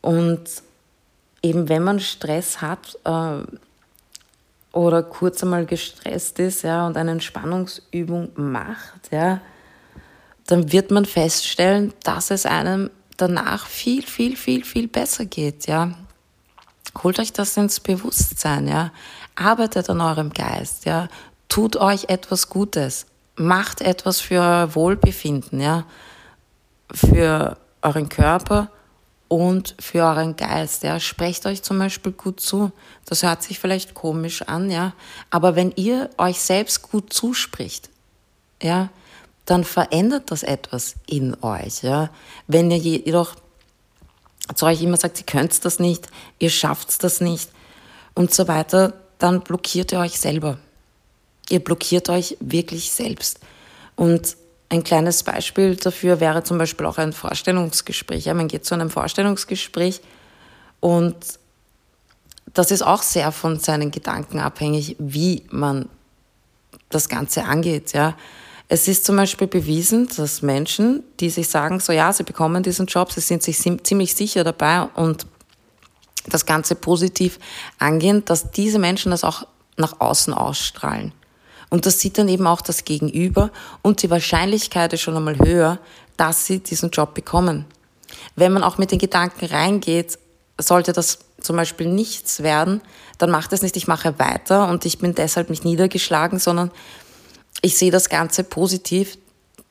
Und 0.00 0.44
eben 1.42 1.68
wenn 1.68 1.82
man 1.82 2.00
Stress 2.00 2.62
hat 2.62 2.98
äh, 3.04 3.42
oder 4.72 5.02
kurz 5.02 5.42
einmal 5.42 5.66
gestresst 5.66 6.38
ist 6.38 6.62
ja, 6.62 6.86
und 6.86 6.96
eine 6.96 7.10
Entspannungsübung 7.12 8.30
macht, 8.36 9.12
ja, 9.12 9.42
dann 10.46 10.72
wird 10.72 10.90
man 10.90 11.04
feststellen, 11.04 11.92
dass 12.02 12.30
es 12.30 12.46
einem 12.46 12.90
danach 13.18 13.66
viel, 13.66 14.02
viel, 14.02 14.36
viel, 14.36 14.64
viel 14.64 14.88
besser 14.88 15.26
geht. 15.26 15.66
Ja. 15.66 15.92
Holt 17.02 17.18
euch 17.18 17.32
das 17.32 17.56
ins 17.58 17.80
Bewusstsein. 17.80 18.68
Ja 18.68 18.90
arbeitet 19.36 19.90
an 19.90 20.00
eurem 20.00 20.32
Geist, 20.32 20.84
ja, 20.84 21.08
tut 21.48 21.76
euch 21.76 22.04
etwas 22.08 22.48
Gutes, 22.48 23.06
macht 23.36 23.80
etwas 23.80 24.20
für 24.20 24.40
euer 24.40 24.74
Wohlbefinden, 24.74 25.60
ja, 25.60 25.84
für 26.92 27.56
euren 27.82 28.08
Körper 28.08 28.70
und 29.28 29.74
für 29.80 30.04
euren 30.04 30.36
Geist, 30.36 30.82
ja. 30.82 31.00
Sprecht 31.00 31.46
euch 31.46 31.62
zum 31.62 31.78
Beispiel 31.78 32.12
gut 32.12 32.40
zu. 32.40 32.70
Das 33.04 33.22
hört 33.22 33.42
sich 33.42 33.58
vielleicht 33.58 33.94
komisch 33.94 34.42
an, 34.42 34.70
ja, 34.70 34.92
aber 35.30 35.56
wenn 35.56 35.72
ihr 35.76 36.10
euch 36.18 36.40
selbst 36.40 36.82
gut 36.82 37.12
zuspricht, 37.12 37.90
ja, 38.62 38.90
dann 39.46 39.64
verändert 39.64 40.30
das 40.30 40.42
etwas 40.42 40.94
in 41.06 41.36
euch, 41.42 41.82
ja. 41.82 42.10
Wenn 42.46 42.70
ihr 42.70 42.78
jedoch 42.78 43.34
zu 44.54 44.66
euch 44.66 44.82
immer 44.82 44.96
sagt, 44.96 45.18
ihr 45.18 45.26
könnt 45.26 45.64
das 45.64 45.78
nicht, 45.78 46.06
ihr 46.38 46.50
schafft 46.50 47.02
das 47.02 47.20
nicht 47.20 47.50
und 48.14 48.32
so 48.32 48.46
weiter, 48.46 48.92
dann 49.18 49.40
blockiert 49.42 49.92
ihr 49.92 49.98
euch 49.98 50.18
selber. 50.18 50.58
Ihr 51.48 51.60
blockiert 51.60 52.08
euch 52.08 52.36
wirklich 52.40 52.90
selbst. 52.90 53.40
Und 53.96 54.36
ein 54.68 54.82
kleines 54.82 55.22
Beispiel 55.22 55.76
dafür 55.76 56.20
wäre 56.20 56.42
zum 56.42 56.58
Beispiel 56.58 56.86
auch 56.86 56.98
ein 56.98 57.12
Vorstellungsgespräch. 57.12 58.24
Ja, 58.24 58.34
man 58.34 58.48
geht 58.48 58.64
zu 58.64 58.74
einem 58.74 58.90
Vorstellungsgespräch 58.90 60.00
und 60.80 61.16
das 62.52 62.70
ist 62.70 62.82
auch 62.82 63.02
sehr 63.02 63.32
von 63.32 63.58
seinen 63.58 63.90
Gedanken 63.90 64.38
abhängig, 64.38 64.96
wie 64.98 65.42
man 65.50 65.88
das 66.88 67.08
Ganze 67.08 67.44
angeht. 67.44 67.92
Ja. 67.92 68.16
Es 68.68 68.88
ist 68.88 69.04
zum 69.04 69.16
Beispiel 69.16 69.46
bewiesen, 69.46 70.08
dass 70.16 70.40
Menschen, 70.40 71.02
die 71.20 71.30
sich 71.30 71.48
sagen, 71.48 71.80
so 71.80 71.92
ja, 71.92 72.12
sie 72.12 72.22
bekommen 72.22 72.62
diesen 72.62 72.86
Job, 72.86 73.12
sie 73.12 73.20
sind 73.20 73.42
sich 73.42 73.58
ziemlich 73.58 74.14
sicher 74.14 74.44
dabei 74.44 74.82
und 74.94 75.26
das 76.26 76.46
Ganze 76.46 76.74
positiv 76.74 77.38
angehen, 77.78 78.24
dass 78.24 78.50
diese 78.50 78.78
Menschen 78.78 79.10
das 79.10 79.24
auch 79.24 79.46
nach 79.76 80.00
außen 80.00 80.32
ausstrahlen. 80.32 81.12
Und 81.70 81.86
das 81.86 81.98
sieht 81.98 82.18
dann 82.18 82.28
eben 82.28 82.46
auch 82.46 82.60
das 82.60 82.84
Gegenüber 82.84 83.50
und 83.82 84.02
die 84.02 84.10
Wahrscheinlichkeit 84.10 84.92
ist 84.92 85.00
schon 85.00 85.16
einmal 85.16 85.38
höher, 85.38 85.78
dass 86.16 86.46
sie 86.46 86.60
diesen 86.60 86.90
Job 86.90 87.14
bekommen. 87.14 87.64
Wenn 88.36 88.52
man 88.52 88.62
auch 88.62 88.78
mit 88.78 88.92
den 88.92 88.98
Gedanken 88.98 89.46
reingeht, 89.46 90.18
sollte 90.58 90.92
das 90.92 91.18
zum 91.40 91.56
Beispiel 91.56 91.88
nichts 91.88 92.42
werden, 92.42 92.80
dann 93.18 93.30
macht 93.30 93.52
es 93.52 93.62
nicht, 93.62 93.76
ich 93.76 93.88
mache 93.88 94.18
weiter 94.18 94.68
und 94.68 94.84
ich 94.84 94.98
bin 94.98 95.14
deshalb 95.14 95.50
nicht 95.50 95.64
niedergeschlagen, 95.64 96.38
sondern 96.38 96.70
ich 97.60 97.76
sehe 97.76 97.90
das 97.90 98.08
Ganze 98.08 98.44
positiv, 98.44 99.18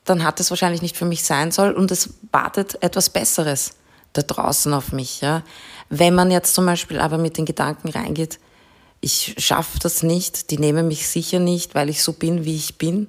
dann 0.04 0.24
hat 0.24 0.40
es 0.40 0.50
wahrscheinlich 0.50 0.82
nicht 0.82 0.96
für 0.96 1.06
mich 1.06 1.24
sein 1.24 1.50
soll 1.50 1.72
und 1.72 1.90
es 1.90 2.10
wartet 2.32 2.82
etwas 2.82 3.10
Besseres 3.10 3.72
da 4.12 4.22
draußen 4.22 4.72
auf 4.72 4.92
mich. 4.92 5.20
Ja. 5.20 5.42
Wenn 5.88 6.14
man 6.14 6.30
jetzt 6.30 6.54
zum 6.54 6.66
Beispiel 6.66 6.98
aber 6.98 7.18
mit 7.18 7.36
den 7.36 7.44
Gedanken 7.44 7.88
reingeht, 7.88 8.38
ich 9.00 9.34
schaffe 9.38 9.78
das 9.80 10.02
nicht, 10.02 10.50
die 10.50 10.58
nehmen 10.58 10.88
mich 10.88 11.08
sicher 11.08 11.38
nicht, 11.38 11.74
weil 11.74 11.90
ich 11.90 12.02
so 12.02 12.14
bin, 12.14 12.44
wie 12.44 12.56
ich 12.56 12.78
bin, 12.78 13.08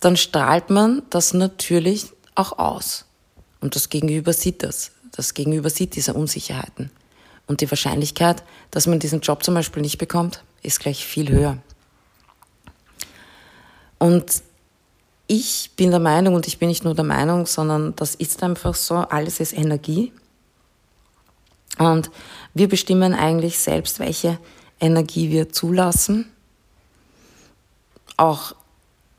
dann 0.00 0.16
strahlt 0.16 0.70
man 0.70 1.02
das 1.10 1.34
natürlich 1.34 2.06
auch 2.34 2.58
aus. 2.58 3.06
Und 3.60 3.76
das 3.76 3.88
Gegenüber 3.88 4.32
sieht 4.32 4.62
das. 4.62 4.92
Das 5.12 5.34
Gegenüber 5.34 5.68
sieht 5.68 5.96
diese 5.96 6.14
Unsicherheiten. 6.14 6.90
Und 7.46 7.60
die 7.60 7.70
Wahrscheinlichkeit, 7.70 8.44
dass 8.70 8.86
man 8.86 9.00
diesen 9.00 9.20
Job 9.20 9.42
zum 9.42 9.54
Beispiel 9.54 9.82
nicht 9.82 9.98
bekommt, 9.98 10.44
ist 10.62 10.80
gleich 10.80 11.04
viel 11.04 11.28
höher. 11.30 11.58
Und 13.98 14.42
ich 15.26 15.72
bin 15.76 15.90
der 15.90 16.00
Meinung, 16.00 16.34
und 16.34 16.46
ich 16.46 16.58
bin 16.58 16.68
nicht 16.68 16.84
nur 16.84 16.94
der 16.94 17.04
Meinung, 17.04 17.46
sondern 17.46 17.94
das 17.96 18.14
ist 18.14 18.42
einfach 18.42 18.74
so, 18.74 18.96
alles 18.96 19.40
ist 19.40 19.52
Energie. 19.52 20.12
Und 21.80 22.10
wir 22.52 22.68
bestimmen 22.68 23.14
eigentlich 23.14 23.58
selbst, 23.58 24.00
welche 24.00 24.38
Energie 24.80 25.30
wir 25.30 25.48
zulassen. 25.48 26.30
Auch 28.18 28.54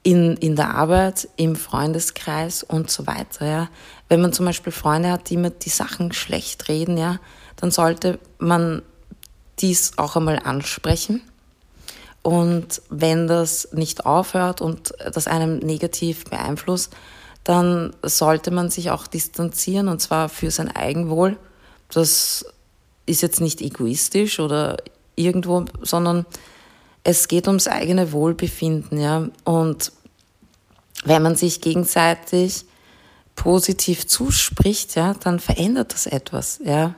in, 0.03 0.37
in 0.37 0.55
der 0.55 0.75
Arbeit, 0.75 1.27
im 1.37 1.55
Freundeskreis 1.55 2.61
und 2.61 2.91
so 2.91 3.07
weiter. 3.07 3.47
Ja. 3.47 3.69
Wenn 4.09 4.21
man 4.21 4.31
zum 4.31 4.45
Beispiel 4.45 4.71
Freunde 4.71 5.09
hat, 5.11 5.31
die 5.31 5.33
immer 5.33 5.49
die 5.49 5.69
Sachen 5.69 6.13
schlecht 6.13 6.69
reden, 6.69 6.97
ja, 6.97 7.19
dann 7.55 7.71
sollte 7.71 8.19
man 8.37 8.83
dies 9.57 9.97
auch 9.97 10.15
einmal 10.15 10.37
ansprechen. 10.37 11.23
Und 12.21 12.83
wenn 12.89 13.25
das 13.27 13.69
nicht 13.71 14.05
aufhört 14.05 14.61
und 14.61 14.93
das 15.11 15.25
einem 15.25 15.57
negativ 15.57 16.25
beeinflusst, 16.25 16.93
dann 17.43 17.95
sollte 18.03 18.51
man 18.51 18.69
sich 18.69 18.91
auch 18.91 19.07
distanzieren 19.07 19.87
und 19.87 19.99
zwar 19.99 20.29
für 20.29 20.51
sein 20.51 20.69
Eigenwohl 20.69 21.37
das 21.93 22.45
ist 23.05 23.21
jetzt 23.21 23.41
nicht 23.41 23.61
egoistisch 23.61 24.39
oder 24.39 24.77
irgendwo, 25.15 25.65
sondern 25.81 26.25
es 27.03 27.27
geht 27.27 27.47
ums 27.47 27.67
eigene 27.67 28.11
Wohlbefinden, 28.11 28.99
ja. 28.99 29.29
Und 29.43 29.91
wenn 31.03 31.21
man 31.21 31.35
sich 31.35 31.61
gegenseitig 31.61 32.65
positiv 33.35 34.07
zuspricht, 34.07 34.95
ja, 34.95 35.13
dann 35.15 35.39
verändert 35.39 35.93
das 35.93 36.05
etwas, 36.05 36.59
ja. 36.63 36.95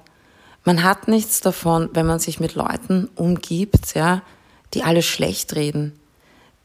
Man 0.65 0.83
hat 0.83 1.09
nichts 1.09 1.41
davon, 1.41 1.89
wenn 1.93 2.05
man 2.05 2.19
sich 2.19 2.39
mit 2.39 2.55
Leuten 2.55 3.09
umgibt, 3.15 3.95
ja, 3.95 4.21
die 4.73 4.83
alles 4.83 5.05
schlecht 5.05 5.55
reden, 5.55 5.99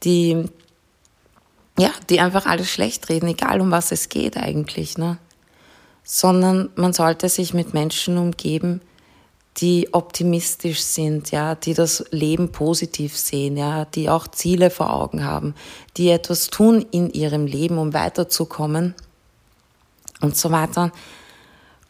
die, 0.03 0.45
ja, 1.77 1.91
die 2.09 2.21
einfach 2.21 2.45
alles 2.45 2.69
schlecht 2.69 3.09
reden, 3.09 3.27
egal 3.27 3.59
um 3.59 3.71
was 3.71 3.91
es 3.91 4.07
geht 4.07 4.37
eigentlich, 4.37 4.97
ne 4.97 5.17
sondern 6.11 6.71
man 6.73 6.91
sollte 6.91 7.29
sich 7.29 7.53
mit 7.53 7.75
Menschen 7.75 8.17
umgeben, 8.17 8.81
die 9.57 9.93
optimistisch 9.93 10.81
sind, 10.81 11.29
ja, 11.29 11.53
die 11.53 11.75
das 11.75 12.03
Leben 12.09 12.51
positiv 12.51 13.15
sehen, 13.15 13.55
ja, 13.55 13.85
die 13.85 14.09
auch 14.09 14.27
Ziele 14.27 14.71
vor 14.71 14.91
Augen 14.91 15.23
haben, 15.23 15.53
die 15.97 16.09
etwas 16.09 16.47
tun 16.47 16.83
in 16.89 17.11
ihrem 17.11 17.45
Leben, 17.45 17.77
um 17.77 17.93
weiterzukommen 17.93 18.95
und 20.19 20.35
so 20.35 20.49
weiter. 20.49 20.91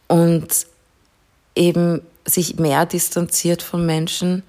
Und 0.09 0.67
eben 1.55 2.01
sich 2.25 2.59
mehr 2.59 2.85
distanziert 2.85 3.61
von 3.61 3.85
Menschen, 3.85 4.43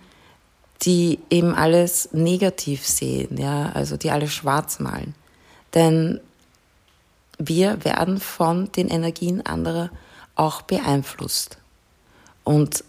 die 0.83 1.21
eben 1.31 1.55
alles 1.55 2.09
negativ 2.11 2.85
sehen, 2.85 3.37
ja, 3.37 3.71
also 3.71 3.97
die 3.97 4.11
alles 4.11 4.33
schwarz 4.33 4.81
malen. 4.81 5.15
Denn 5.75 6.19
wir 7.41 7.85
werden 7.85 8.21
von 8.21 8.71
den 8.73 8.89
Energien 8.89 9.45
anderer 9.45 9.91
auch 10.35 10.61
beeinflusst. 10.63 11.57
Und 12.45 12.85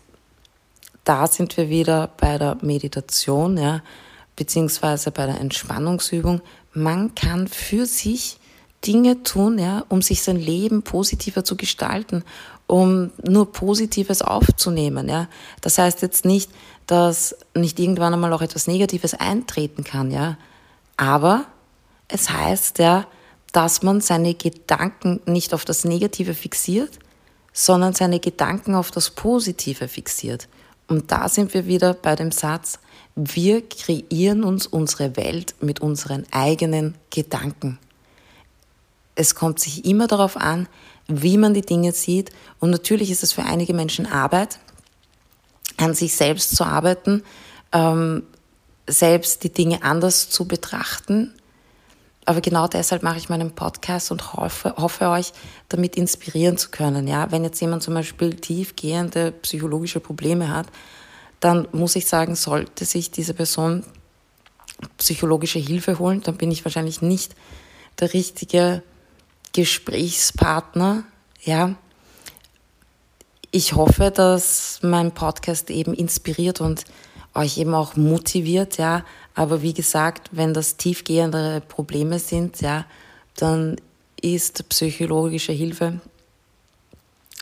da 1.05 1.25
sind 1.27 1.55
wir 1.55 1.69
wieder 1.69 2.09
bei 2.17 2.37
der 2.37 2.57
Meditation, 2.61 3.57
ja, 3.57 3.81
beziehungsweise 4.35 5.11
bei 5.11 5.25
der 5.25 5.39
Entspannungsübung. 5.39 6.41
Man 6.73 7.15
kann 7.15 7.47
für 7.47 7.85
sich 7.85 8.37
Dinge 8.85 9.23
tun, 9.23 9.57
ja, 9.57 9.85
um 9.87 10.01
sich 10.01 10.21
sein 10.21 10.35
Leben 10.35 10.83
positiver 10.83 11.45
zu 11.45 11.55
gestalten, 11.55 12.23
um 12.67 13.11
nur 13.23 13.51
Positives 13.51 14.21
aufzunehmen, 14.21 15.07
ja. 15.07 15.27
Das 15.61 15.77
heißt 15.77 16.01
jetzt 16.01 16.25
nicht, 16.25 16.51
dass 16.87 17.35
nicht 17.53 17.79
irgendwann 17.79 18.13
einmal 18.13 18.33
auch 18.33 18.41
etwas 18.41 18.67
Negatives 18.67 19.13
eintreten 19.13 19.85
kann, 19.85 20.11
ja. 20.11 20.37
Aber 20.97 21.45
es 22.09 22.29
heißt 22.29 22.79
ja, 22.79 23.07
dass 23.51 23.81
man 23.83 24.01
seine 24.01 24.33
Gedanken 24.33 25.21
nicht 25.25 25.53
auf 25.53 25.65
das 25.65 25.83
Negative 25.83 26.33
fixiert, 26.33 26.99
sondern 27.53 27.93
seine 27.93 28.19
Gedanken 28.19 28.75
auf 28.75 28.91
das 28.91 29.09
Positive 29.09 29.87
fixiert. 29.87 30.47
Und 30.87 31.11
da 31.11 31.29
sind 31.29 31.53
wir 31.53 31.65
wieder 31.65 31.93
bei 31.93 32.15
dem 32.15 32.31
Satz, 32.31 32.79
wir 33.15 33.67
kreieren 33.67 34.43
uns 34.43 34.67
unsere 34.67 35.15
Welt 35.17 35.55
mit 35.61 35.81
unseren 35.81 36.25
eigenen 36.31 36.95
Gedanken. 37.09 37.77
Es 39.15 39.35
kommt 39.35 39.59
sich 39.59 39.85
immer 39.85 40.07
darauf 40.07 40.37
an, 40.37 40.67
wie 41.07 41.37
man 41.37 41.53
die 41.53 41.61
Dinge 41.61 41.91
sieht. 41.91 42.31
Und 42.59 42.69
natürlich 42.69 43.11
ist 43.11 43.23
es 43.23 43.33
für 43.33 43.43
einige 43.43 43.73
Menschen 43.73 44.05
Arbeit, 44.05 44.59
an 45.77 45.93
sich 45.93 46.15
selbst 46.15 46.55
zu 46.55 46.63
arbeiten, 46.63 47.23
ähm, 47.71 48.23
selbst 48.87 49.43
die 49.43 49.51
Dinge 49.51 49.83
anders 49.83 50.29
zu 50.29 50.45
betrachten. 50.45 51.33
Aber 52.25 52.41
genau 52.41 52.67
deshalb 52.67 53.01
mache 53.01 53.17
ich 53.17 53.29
meinen 53.29 53.51
Podcast 53.51 54.11
und 54.11 54.33
hoffe, 54.33 54.75
hoffe 54.77 55.09
euch, 55.09 55.33
damit 55.69 55.95
inspirieren 55.95 56.57
zu 56.57 56.69
können. 56.69 57.07
Ja, 57.07 57.31
wenn 57.31 57.43
jetzt 57.43 57.59
jemand 57.61 57.81
zum 57.81 57.95
Beispiel 57.95 58.35
tiefgehende 58.35 59.31
psychologische 59.31 59.99
Probleme 59.99 60.55
hat, 60.55 60.67
dann 61.39 61.67
muss 61.71 61.95
ich 61.95 62.05
sagen, 62.05 62.35
sollte 62.35 62.85
sich 62.85 63.09
diese 63.09 63.33
Person 63.33 63.83
psychologische 64.97 65.59
Hilfe 65.59 65.99
holen, 65.99 66.21
dann 66.21 66.37
bin 66.37 66.51
ich 66.51 66.63
wahrscheinlich 66.63 67.01
nicht 67.01 67.35
der 67.99 68.13
richtige 68.13 68.83
Gesprächspartner. 69.53 71.03
Ja, 71.43 71.75
ich 73.51 73.73
hoffe, 73.73 74.11
dass 74.11 74.79
mein 74.81 75.11
Podcast 75.11 75.69
eben 75.69 75.93
inspiriert 75.93 76.61
und 76.61 76.85
euch 77.33 77.57
eben 77.57 77.73
auch 77.73 77.95
motiviert, 77.95 78.77
ja. 78.77 79.03
Aber 79.35 79.61
wie 79.61 79.73
gesagt, 79.73 80.29
wenn 80.31 80.53
das 80.53 80.77
tiefgehendere 80.77 81.61
Probleme 81.61 82.19
sind, 82.19 82.61
ja, 82.61 82.85
dann 83.35 83.77
ist 84.21 84.67
psychologische 84.69 85.53
Hilfe 85.53 86.01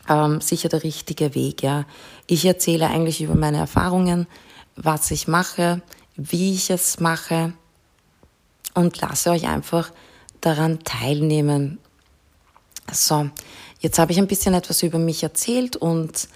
ähm, 0.10 0.42
sicher 0.42 0.70
der 0.70 0.84
richtige 0.84 1.36
Weg, 1.36 1.64
ja. 1.64 1.86
Ich 2.28 2.44
erzähle 2.44 2.88
eigentlich 2.88 3.22
über 3.22 3.36
meine 3.36 3.58
Erfahrungen, 3.58 4.28
was 4.76 5.12
ich 5.12 5.28
mache, 5.28 5.82
wie 6.16 6.54
ich 6.54 6.70
es 6.70 7.00
mache 7.00 7.54
und 8.74 9.00
lasse 9.00 9.30
euch 9.30 9.48
einfach 9.48 9.92
daran 10.42 10.84
teilnehmen. 10.84 11.78
So, 12.92 13.30
jetzt 13.80 14.00
habe 14.00 14.12
ich 14.12 14.18
ein 14.18 14.28
bisschen 14.28 14.54
etwas 14.54 14.84
über 14.84 14.98
mich 14.98 15.22
erzählt 15.22 15.76
und 15.76 16.28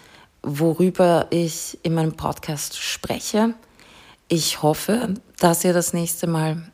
worüber 0.43 1.27
ich 1.31 1.79
in 1.83 1.95
meinem 1.95 2.13
Podcast 2.13 2.79
spreche. 2.79 3.55
Ich 4.27 4.61
hoffe, 4.61 5.15
dass 5.39 5.63
ihr 5.63 5.73
das 5.73 5.93
nächste 5.93 6.27
Mal 6.27 6.71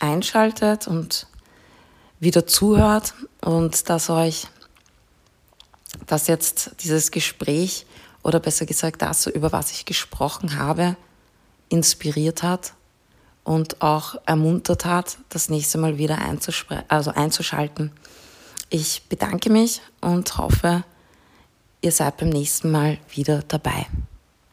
einschaltet 0.00 0.88
und 0.88 1.26
wieder 2.18 2.46
zuhört 2.46 3.14
und 3.42 3.88
dass 3.88 4.10
euch 4.10 4.48
dass 6.06 6.26
jetzt 6.26 6.72
dieses 6.80 7.10
Gespräch 7.10 7.86
oder 8.22 8.40
besser 8.40 8.66
gesagt 8.66 9.02
das, 9.02 9.26
über 9.26 9.52
was 9.52 9.70
ich 9.72 9.84
gesprochen 9.84 10.58
habe, 10.58 10.96
inspiriert 11.68 12.42
hat 12.42 12.74
und 13.44 13.80
auch 13.82 14.16
ermuntert 14.26 14.84
hat, 14.84 15.18
das 15.28 15.48
nächste 15.48 15.78
Mal 15.78 15.98
wieder 15.98 16.18
also 16.88 17.10
einzuschalten. 17.10 17.92
Ich 18.68 19.02
bedanke 19.08 19.50
mich 19.50 19.80
und 20.00 20.36
hoffe, 20.38 20.84
ihr 21.80 21.92
seid 21.92 22.16
beim 22.18 22.28
nächsten 22.28 22.70
Mal 22.70 22.98
wieder 23.14 23.42
dabei. 23.46 23.86